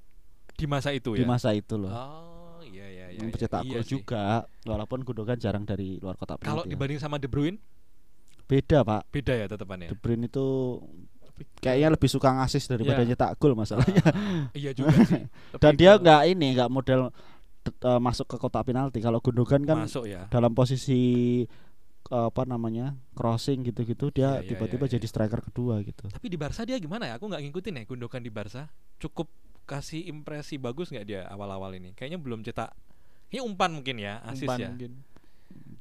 tapi 0.47 0.59
di 0.59 0.67
masa 0.67 0.91
itu 0.91 1.13
di 1.15 1.23
ya. 1.23 1.29
masa 1.29 1.53
itu 1.53 1.73
loh. 1.75 1.89
Oh, 1.89 2.61
iya 2.63 2.85
iya 2.85 3.07
iya. 3.07 3.07
Yang 3.15 3.23
iya, 3.23 3.33
pencetak 3.33 3.63
iya 3.63 3.71
gol 3.71 3.81
sih. 3.81 3.91
juga 3.95 4.25
walaupun 4.63 4.99
Gundogan 5.03 5.37
jarang 5.37 5.63
dari 5.63 5.97
luar 5.97 6.17
kotak 6.17 6.37
Kalau 6.39 6.61
penalti 6.61 6.67
ya. 6.67 6.73
dibanding 6.75 6.99
sama 6.99 7.17
De 7.17 7.25
Bruyne 7.27 7.61
beda, 8.51 8.83
Pak. 8.83 9.03
beda 9.15 9.33
ya 9.33 9.47
tetepannya. 9.47 9.89
De 9.89 9.95
Bruyne 9.95 10.27
itu 10.27 10.47
kayaknya 11.63 11.89
lebih 11.95 12.11
suka 12.11 12.29
ngasis 12.35 12.67
daripada 12.67 13.01
Ya. 13.01 13.09
nyetak 13.15 13.39
gol 13.39 13.55
masalahnya. 13.55 14.03
Ah, 14.11 14.51
iya 14.61 14.75
juga 14.75 14.93
sih. 15.07 15.25
Dan 15.63 15.79
dia 15.79 15.97
nggak 15.97 16.23
ini 16.29 16.59
nggak 16.59 16.69
model 16.69 17.15
eh, 17.65 18.01
masuk 18.03 18.27
ke 18.27 18.37
kotak 18.37 18.67
penalti. 18.67 18.99
Kalau 18.99 19.23
Gundogan 19.23 19.63
kan 19.65 19.87
Masuk 19.87 20.05
ya. 20.05 20.27
dalam 20.29 20.53
posisi 20.53 21.01
eh, 22.11 22.27
apa 22.27 22.43
namanya 22.45 22.93
crossing 23.15 23.63
gitu-gitu 23.63 24.11
dia 24.11 24.37
Iya, 24.37 24.45
iya, 24.45 24.49
tiba-tiba 24.51 24.85
iya, 24.85 24.93
jadi 24.99 25.07
iya. 25.07 25.13
striker 25.15 25.41
kedua 25.47 25.81
gitu. 25.81 26.11
Tapi 26.11 26.27
di 26.27 26.37
Barca 26.37 26.67
dia 26.67 26.77
gimana 26.77 27.07
ya? 27.09 27.15
Aku 27.17 27.31
nggak 27.31 27.41
ngikutin 27.47 27.79
ya 27.79 27.83
Gundogan 27.87 28.21
di 28.21 28.29
Barca. 28.29 28.67
Cukup 28.99 29.31
kasih 29.65 30.11
impresi 30.11 30.59
bagus 30.59 30.91
nggak 30.91 31.07
dia 31.07 31.23
awal-awal 31.31 31.71
ini? 31.73 31.95
Kayaknya 31.95 32.19
belum 32.21 32.43
cetak. 32.43 32.75
Ini 33.31 33.41
umpan 33.47 33.71
mungkin 33.71 33.97
ya, 33.97 34.19
asis 34.27 34.43
umpan 34.43 34.59
ya. 34.59 34.69
mungkin. 34.75 34.93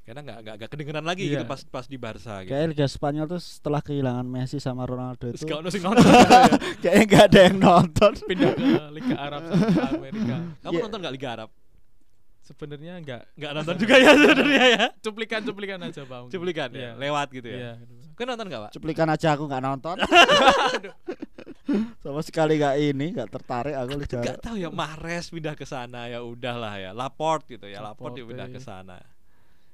Karena 0.09 0.21
nggak 0.25 0.37
nggak 0.41 0.55
nggak 0.57 0.69
kedengeran 0.73 1.05
lagi 1.05 1.21
Iya. 1.21 1.31
gitu 1.31 1.45
pas 1.45 1.61
pas 1.63 1.85
di 1.85 1.93
Barca 1.95 2.41
gitu. 2.41 2.49
Kayak 2.49 2.65
Liga 2.73 2.87
Spanyol 2.89 3.25
tuh 3.29 3.37
setelah 3.37 3.77
kehilangan 3.77 4.25
Messi 4.25 4.57
sama 4.57 4.81
Ronaldo 4.83 5.29
itu 5.29 5.37
sing 5.37 5.53
nonton 5.53 5.69
gitu 5.69 5.85
ya. 5.85 6.49
kayaknya 6.81 7.03
nggak 7.05 7.23
ada 7.29 7.39
yang 7.45 7.57
nonton. 7.59 8.11
pindah 8.25 8.51
ke 8.51 8.65
Liga 8.91 9.15
Arab 9.15 9.41
sama 9.45 9.85
Amerika. 9.93 10.35
Kamu 10.59 10.73
Iya. 10.73 10.81
nonton 10.81 10.99
nggak 10.99 11.13
Liga 11.13 11.29
Arab? 11.31 11.49
Sebenarnya 12.41 12.93
enggak 12.97 13.21
Nggak 13.37 13.51
nonton 13.53 13.75
juga 13.77 13.95
ya 13.95 14.11
sebenarnya 14.11 14.65
ya. 14.67 14.85
cuplikan-cuplikan 14.99 15.79
aja, 15.85 16.01
Bang. 16.03 16.25
Cuplikan 16.27 16.69
ya, 16.73 16.81
Iya. 16.81 16.91
lewat 16.97 17.27
gitu 17.29 17.45
ya. 17.45 17.57
Iya. 17.59 17.71
Kan 18.17 18.25
nonton 18.25 18.45
nggak 18.49 18.61
pak? 18.65 18.71
Cuplikan 18.73 19.07
aja 19.07 19.27
aku 19.31 19.43
nggak 19.45 19.61
nonton. 19.63 19.95
sama 22.01 22.21
sekali 22.25 22.57
nggak 22.57 22.75
ini 22.81 23.05
nggak 23.13 23.29
tertarik 23.29 23.77
aku 23.77 23.93
Liga. 23.95 24.19
Gak 24.25 24.41
tahu 24.41 24.55
ya 24.57 24.73
Mahrez 24.73 25.29
pindah 25.29 25.53
ke 25.53 25.63
sana 25.63 26.09
ya 26.09 26.19
udahlah 26.19 26.75
ya 26.75 26.91
Laporte 26.91 27.53
gitu 27.53 27.69
ya 27.69 27.77
Laporte 27.77 28.17
dia 28.17 28.25
Laporte. 28.25 28.29
pindah 28.33 28.47
ke 28.49 28.59
sana. 28.59 28.97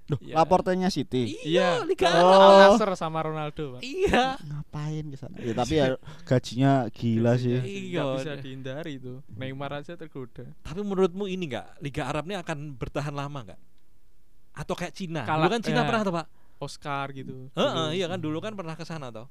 Duh, 0.05 0.21
Iya. 0.21 0.37
laportenya 0.37 0.87
City. 0.87 1.33
Iya, 1.41 1.81
Liga 1.81 2.05
Oh. 2.13 2.77
Nassr 2.77 2.93
sama 2.93 3.25
Ronaldo, 3.25 3.73
Pak. 3.73 3.81
Iya. 3.81 4.37
Ngapain 4.37 5.05
ke 5.09 5.17
sana? 5.17 5.33
Ya, 5.35 5.53
tapi 5.55 5.73
ya 5.75 5.85
gajinya 6.21 6.71
gila 6.93 7.33
sih. 7.35 7.57
Iya. 7.57 8.05
Nggak 8.05 8.17
bisa 8.21 8.33
dihindari 8.37 8.91
itu. 8.95 9.25
Neymar 9.33 9.81
aja 9.81 9.97
tergoda. 9.97 10.45
Tapi 10.61 10.79
menurutmu 10.79 11.25
ini 11.25 11.49
nggak 11.49 11.81
Liga 11.81 12.05
Arab 12.05 12.25
ini 12.25 12.37
akan 12.37 12.77
bertahan 12.77 13.11
lama 13.11 13.49
nggak? 13.49 13.59
Atau 14.53 14.73
kayak 14.73 14.93
Cina? 14.93 15.25
Kalah- 15.25 15.49
dulu 15.49 15.53
kan 15.53 15.61
Cina 15.63 15.81
ya. 15.81 15.87
pernah 15.89 16.01
tuh 16.01 16.13
pak? 16.13 16.25
Oscar 16.55 17.05
gitu. 17.11 17.49
Heeh, 17.51 17.87
iya 17.95 18.05
kan 18.05 18.15
dulu 18.15 18.37
kan 18.39 18.53
pernah 18.53 18.73
ke 18.73 18.85
sana 18.85 19.09
toh. 19.09 19.25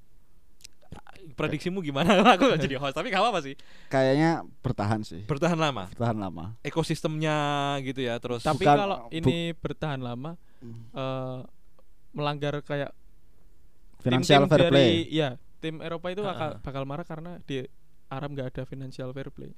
Prediksimu 1.34 1.80
gimana? 1.80 2.20
Aku 2.36 2.46
nggak 2.46 2.60
jadi 2.60 2.76
host, 2.76 2.94
tapi 2.94 3.08
gak 3.08 3.18
apa-apa 3.18 3.40
sih. 3.40 3.54
Kayaknya 3.88 4.44
bertahan 4.60 5.00
sih. 5.00 5.24
Bertahan 5.24 5.56
lama. 5.56 5.88
Bertahan 5.88 6.18
lama. 6.18 6.44
Ekosistemnya 6.60 7.34
gitu 7.80 8.04
ya, 8.04 8.18
terus. 8.18 8.42
Tapi 8.42 8.62
Bukan- 8.62 8.76
kalau 8.76 8.96
ini 9.08 9.56
bertahan 9.56 9.98
lama 9.98 10.36
eh 10.66 11.38
melanggar 12.10 12.54
kayak 12.60 12.92
Financial 13.98 14.44
tim-tim 14.44 14.50
fair 14.52 14.60
dari- 14.60 14.72
play. 14.72 14.92
Iya, 15.08 15.28
tim 15.58 15.80
Eropa 15.80 16.06
itu 16.08 16.20
bakal, 16.20 16.50
bakal 16.60 16.82
marah 16.84 17.02
karena 17.02 17.40
di 17.42 17.64
Arab 18.06 18.32
nggak 18.32 18.48
ada 18.52 18.62
financial 18.64 19.10
fair 19.10 19.28
play. 19.28 19.52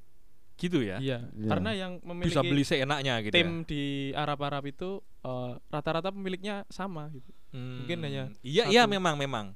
gitu 0.57 0.81
ya. 0.81 0.97
Iya, 0.97 1.29
Iya. 1.37 1.49
karena 1.53 1.71
yang 1.77 1.93
memiliki 2.01 2.33
Bisa 2.33 2.41
beli 2.41 2.65
seenaknya 2.65 3.21
gitu. 3.21 3.37
tim 3.37 3.61
di 3.63 3.83
Arab-Arab 4.11 4.65
itu 4.65 5.05
eh, 5.21 5.53
rata-rata 5.69 6.09
pemiliknya 6.09 6.65
sama 6.67 7.13
gitu. 7.13 7.29
ya. 7.29 7.37
Hmm, 7.53 7.85
mungkin 7.85 7.99
hanya 8.01 8.25
Iya, 8.41 8.65
satu. 8.65 8.73
iya 8.73 8.83
memang 8.89 9.15
memang. 9.17 9.53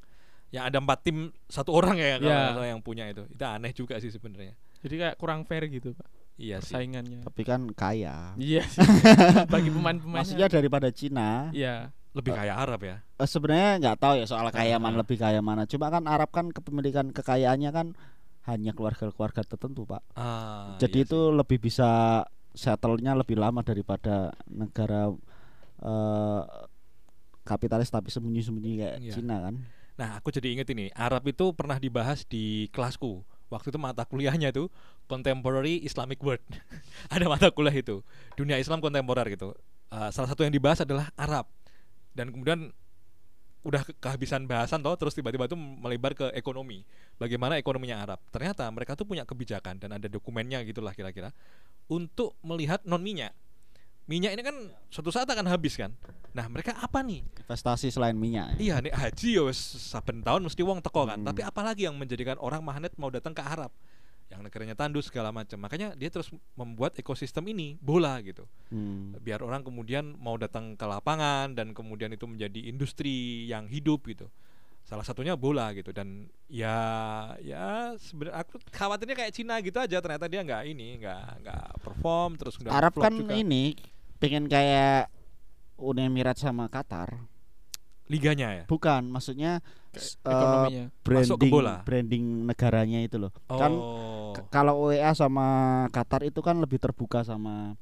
Yang 0.52 0.64
ada 0.66 0.76
empat 0.76 0.98
tim 1.00 1.18
satu 1.48 1.72
orang 1.72 1.96
ya 1.96 2.20
kalau 2.20 2.60
Iya. 2.60 2.68
yang 2.68 2.84
punya 2.84 3.08
itu. 3.08 3.24
Itu 3.32 3.40
aneh 3.40 3.72
juga 3.72 3.96
sih 3.96 4.12
sebenarnya. 4.12 4.52
Jadi 4.84 4.94
kayak 4.98 5.16
kurang 5.16 5.48
fair 5.48 5.64
gitu, 5.68 5.96
Pak. 5.96 6.04
Iya 6.40 6.56
sih. 6.64 6.72
Persaingannya. 6.72 7.20
Tapi 7.20 7.42
kan 7.44 7.60
kaya. 7.70 8.32
Iya 8.34 8.64
sih. 8.72 8.80
Bagi 9.46 9.68
pemain-pemainnya. 9.68 10.24
Maksudnya 10.24 10.48
daripada 10.48 10.88
Cina. 10.88 11.52
Iya. 11.52 11.92
Lebih 12.10 12.34
kaya 12.34 12.56
Arab 12.56 12.80
ya. 12.82 12.96
eh, 13.06 13.28
sebenarnya 13.28 13.70
nggak 13.78 13.98
tahu 14.00 14.14
ya 14.18 14.26
soal 14.26 14.48
kaya 14.50 14.80
mana 14.82 14.98
lebih 14.98 15.14
kaya 15.14 15.38
mana. 15.38 15.62
Cuma 15.62 15.92
kan 15.92 16.08
Arab 16.08 16.32
kan 16.32 16.50
kepemilikan 16.50 17.12
kekayaannya 17.12 17.70
kan 17.70 17.86
hanya 18.48 18.72
keluarga-keluarga 18.72 19.46
tertentu, 19.46 19.86
Pak. 19.86 20.02
Ah, 20.18 20.74
Jadi 20.80 21.04
iya 21.04 21.06
itu 21.06 21.20
lebih 21.30 21.60
bisa 21.60 22.24
settle-nya 22.50 23.14
lebih 23.14 23.38
lama 23.38 23.62
daripada 23.62 24.34
negara 24.50 25.12
eh, 25.78 26.42
kapitalis 27.42 27.88
tapi 27.88 28.10
sembunyi-sembunyi 28.10 28.72
kayak 28.74 28.96
Iya. 29.00 29.12
Cina 29.14 29.36
kan. 29.40 29.54
Nah, 29.94 30.16
aku 30.16 30.32
jadi 30.32 30.56
inget 30.56 30.68
ini, 30.72 30.88
Arab 30.96 31.28
itu 31.28 31.52
pernah 31.52 31.76
dibahas 31.76 32.24
di 32.24 32.72
kelasku. 32.72 33.20
Waktu 33.50 33.74
itu 33.74 33.78
mata 33.82 34.06
kuliahnya 34.06 34.54
tuh 34.54 34.70
Contemporary 35.10 35.82
Islamic 35.82 36.22
World. 36.22 36.40
Ada 37.14 37.26
mata 37.26 37.50
kuliah 37.50 37.74
itu, 37.74 38.00
dunia 38.38 38.56
Islam 38.56 38.78
kontemporer 38.78 39.26
gitu. 39.34 39.52
Uh, 39.90 40.08
salah 40.14 40.30
satu 40.30 40.46
yang 40.46 40.54
dibahas 40.54 40.86
adalah 40.86 41.10
Arab. 41.18 41.50
Dan 42.14 42.30
kemudian 42.30 42.70
udah 43.60 43.84
ke- 43.84 43.96
kehabisan 44.00 44.48
bahasan 44.48 44.80
toh 44.80 44.96
terus 44.96 45.12
tiba-tiba 45.12 45.44
tuh 45.50 45.58
melebar 45.58 46.16
ke 46.16 46.32
ekonomi. 46.32 46.86
Bagaimana 47.20 47.60
ekonominya 47.60 48.00
Arab? 48.06 48.20
Ternyata 48.32 48.64
mereka 48.72 48.96
tuh 48.96 49.04
punya 49.04 49.26
kebijakan 49.28 49.76
dan 49.76 49.98
ada 49.98 50.08
dokumennya 50.08 50.64
gitulah 50.64 50.96
kira-kira 50.96 51.34
untuk 51.90 52.38
melihat 52.40 52.80
non 52.86 53.02
minyak. 53.02 53.34
Minyak 54.10 54.34
ini 54.34 54.42
kan 54.42 54.56
suatu 54.90 55.14
saat 55.14 55.30
akan 55.30 55.46
habis 55.46 55.78
kan. 55.78 55.94
Nah, 56.34 56.50
mereka 56.50 56.74
apa 56.74 56.98
nih? 56.98 57.22
Investasi 57.46 57.94
selain 57.94 58.18
minyak. 58.18 58.58
ya. 58.58 58.74
Iya 58.74 58.74
nih 58.82 58.92
haji 58.94 59.28
ya 59.38 59.44
saben 59.54 60.26
tahun 60.26 60.50
mesti 60.50 60.62
wong 60.66 60.82
teko 60.82 61.06
kan. 61.06 61.22
Hmm. 61.22 61.28
Tapi 61.30 61.46
apalagi 61.46 61.86
yang 61.86 61.94
menjadikan 61.94 62.34
orang 62.42 62.58
magnet 62.58 62.90
mau 62.98 63.06
datang 63.06 63.30
ke 63.30 63.42
Arab? 63.42 63.70
Yang 64.26 64.40
negaranya 64.50 64.74
tandus 64.74 65.10
segala 65.10 65.30
macam. 65.30 65.62
Makanya 65.62 65.94
dia 65.94 66.10
terus 66.10 66.26
membuat 66.58 66.98
ekosistem 66.98 67.46
ini 67.54 67.78
bola 67.78 68.18
gitu. 68.22 68.50
Hmm. 68.74 69.14
Biar 69.22 69.46
orang 69.46 69.62
kemudian 69.62 70.18
mau 70.18 70.34
datang 70.34 70.74
ke 70.74 70.86
lapangan 70.90 71.54
dan 71.54 71.70
kemudian 71.70 72.10
itu 72.10 72.26
menjadi 72.26 72.66
industri 72.66 73.46
yang 73.46 73.70
hidup 73.70 74.10
gitu. 74.10 74.26
Salah 74.82 75.06
satunya 75.06 75.38
bola 75.38 75.70
gitu 75.70 75.94
dan 75.94 76.26
ya 76.50 76.74
ya 77.38 77.94
sebenarnya 77.94 78.42
aku 78.42 78.58
khawatirnya 78.74 79.14
kayak 79.14 79.34
Cina 79.38 79.62
gitu 79.62 79.78
aja 79.78 80.02
ternyata 80.02 80.26
dia 80.26 80.42
nggak 80.42 80.62
ini 80.66 80.98
nggak 80.98 81.26
nggak 81.46 81.66
perform 81.78 82.34
terus 82.34 82.58
Arab 82.66 82.98
kan 82.98 83.14
juga. 83.14 83.38
ini 83.38 83.78
pengen 84.20 84.46
kayak 84.46 85.08
Uni 85.76 86.04
Emirat 86.04 86.36
sama 86.36 86.68
Qatar. 86.68 87.16
liganya 88.06 88.50
ya. 88.52 88.64
Bukan, 88.66 89.06
maksudnya 89.06 89.62
s- 89.92 90.18
eh, 90.20 90.28
ekonominya. 90.28 90.84
Masuk 90.90 90.98
ke 90.98 91.06
branding 91.06 91.46
bola. 91.48 91.74
branding 91.80 92.24
negaranya 92.42 92.98
itu 93.00 93.16
loh. 93.16 93.30
Kan 93.46 93.70
Oh. 93.70 94.34
K- 94.34 94.50
kalau 94.50 94.90
UEA 94.90 95.14
sama 95.14 95.46
Qatar 95.88 96.26
itu 96.26 96.42
kan 96.42 96.58
lebih 96.58 96.76
terbuka 96.76 97.22
sama 97.22 97.78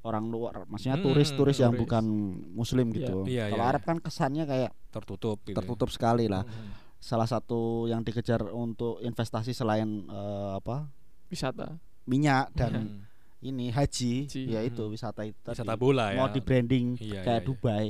orang 0.00 0.26
luar, 0.26 0.66
maksudnya 0.66 0.98
Hmm, 0.98 1.06
turis-turis 1.06 1.58
yang 1.58 1.70
turis. 1.70 1.80
bukan 1.80 2.04
muslim 2.52 2.90
Iya. 2.90 2.96
gitu. 2.96 3.16
Iya, 3.24 3.44
kalau 3.48 3.62
iya, 3.62 3.70
Arab 3.70 3.82
kan 3.84 3.96
kesannya 3.98 4.44
kayak 4.44 4.70
tertutup 4.90 5.38
gitu. 5.40 5.54
ya. 5.54 5.56
tertutup 5.56 5.88
sekali 5.88 6.26
lah. 6.26 6.42
Mhm. 6.42 6.70
Salah 6.98 7.28
satu 7.28 7.86
yang 7.86 8.02
dikejar 8.02 8.50
untuk 8.50 8.98
investasi 8.98 9.54
selain 9.54 9.86
eh, 10.04 10.52
apa? 10.58 10.90
Wisata. 11.28 11.78
minyak 12.02 12.50
dan 12.52 12.72
Mhm. 12.74 13.07
Ini 13.38 13.70
haji, 13.70 14.26
Haji. 14.26 14.42
yaitu 14.50 14.82
Hmm. 14.82 14.92
wisata 14.92 15.22
itu 15.22 15.38
tadi. 15.40 15.54
wisata 15.54 15.74
bola 15.78 16.10
ya. 16.10 16.18
Mau 16.18 16.28
di 16.28 16.42
branding 16.42 16.98
Iya, 16.98 17.22
kayak 17.22 17.24
iya, 17.24 17.34
iya. 17.38 17.46
Dubai, 17.46 17.86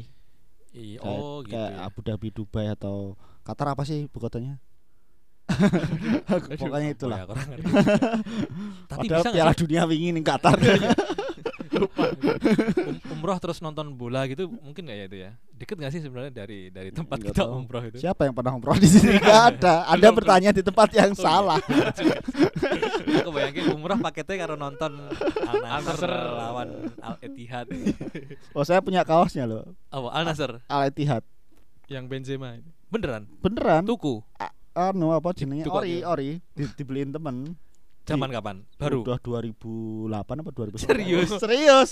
Iya, 0.69 0.99
kayak, 1.01 1.19
oh 1.19 1.37
gitu 1.41 1.51
kayak 1.51 1.71
ya. 1.73 1.79
Abu 1.89 1.99
Dhabi 2.05 2.29
Dubai 2.29 2.67
atau 2.69 2.97
Qatar 3.43 3.73
apa 3.73 3.83
sih 3.89 4.05
ibu 4.05 4.19
kotanya? 4.21 4.61
Pokoknya 6.61 6.93
itulah. 6.93 7.25
Ya. 7.25 7.33
Tapi 8.93 9.09
Padahal 9.09 9.23
bisa 9.25 9.31
Piala 9.33 9.53
sih 9.57 9.61
Dunia 9.65 9.83
wingi 9.89 10.13
ning 10.13 10.21
Qatar. 10.21 10.61
Lupa. 11.81 12.05
um- 12.85 13.01
umroh 13.13 13.39
terus 13.39 13.59
nonton 13.59 13.91
bola 13.93 14.25
gitu 14.25 14.47
mungkin 14.51 14.83
nggak 14.83 14.97
ya 14.97 15.05
itu 15.07 15.17
ya? 15.19 15.31
Deket 15.53 15.77
nggak 15.77 15.91
sih 15.91 16.01
sebenarnya 16.01 16.33
dari 16.33 16.69
dari 16.69 16.91
tempat 16.91 17.19
Nggak 17.19 17.33
kita 17.33 17.43
tahu. 17.43 17.59
umroh 17.59 17.83
itu? 17.85 17.97
Siapa 17.99 18.21
yang 18.23 18.35
pernah 18.35 18.53
umroh 18.53 18.77
di 18.77 18.87
sini? 18.87 19.17
Enggak 19.17 19.43
ada. 19.53 19.75
Anda 19.87 20.09
bertanya 20.11 20.51
di 20.51 20.63
tempat 20.63 20.89
yang 20.93 21.11
Oh, 21.11 21.15
iya. 21.15 21.25
salah. 21.25 21.59
Aku 23.19 23.31
bayangin 23.31 23.65
umroh 23.71 23.99
paketnya 23.99 24.37
karo 24.41 24.55
nonton 24.55 24.93
Al 25.41 25.57
Nasr 25.59 25.99
Al-Nassr. 25.99 26.13
lawan 26.35 26.69
Al 26.99 27.15
Ittihad. 27.21 27.67
Oh, 28.53 28.63
saya 28.63 28.79
punya 28.79 29.03
kaosnya 29.03 29.45
loh. 29.45 29.75
Oh, 29.89 30.09
Al 30.09 30.25
Nasr. 30.25 30.63
Al 30.65 30.89
Ittihad. 30.89 31.23
Yang 31.87 32.05
Benzema. 32.07 32.59
Beneran? 32.87 33.25
Beneran? 33.39 33.83
Tuku? 33.83 34.21
Anu 34.73 35.11
apa 35.11 35.33
jenenge? 35.33 35.67
Ori, 35.67 36.01
ori. 36.01 36.39
Di- 36.53 36.71
dibeliin 36.73 37.11
temen. 37.11 37.57
Zaman 38.09 38.33
kapan? 38.33 38.57
Baru. 38.81 39.05
Udah 39.05 39.21
2008 39.21 40.09
apa 40.41 40.51
2009? 40.51 40.81
Serius? 40.81 41.29
Serius. 41.37 41.91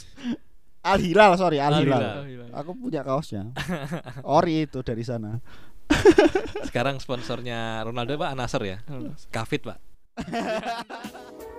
Al 0.81 1.03
Hilal, 1.03 1.37
sorry, 1.37 1.61
Al 1.61 1.77
Al 1.77 1.83
Hilal. 1.85 2.05
Aku 2.57 2.73
punya 2.73 3.05
kaosnya. 3.05 3.53
Ori 4.25 4.65
itu 4.65 4.81
dari 4.81 5.05
sana. 5.05 5.43
Sekarang 6.65 6.99
sponsornya 6.99 7.85
Ronaldo 7.85 8.17
Pak 8.17 8.33
Al 8.33 8.37
Nassr 8.39 8.63
ya? 8.65 8.79
Kafit 9.29 9.67
Pak. 9.67 9.79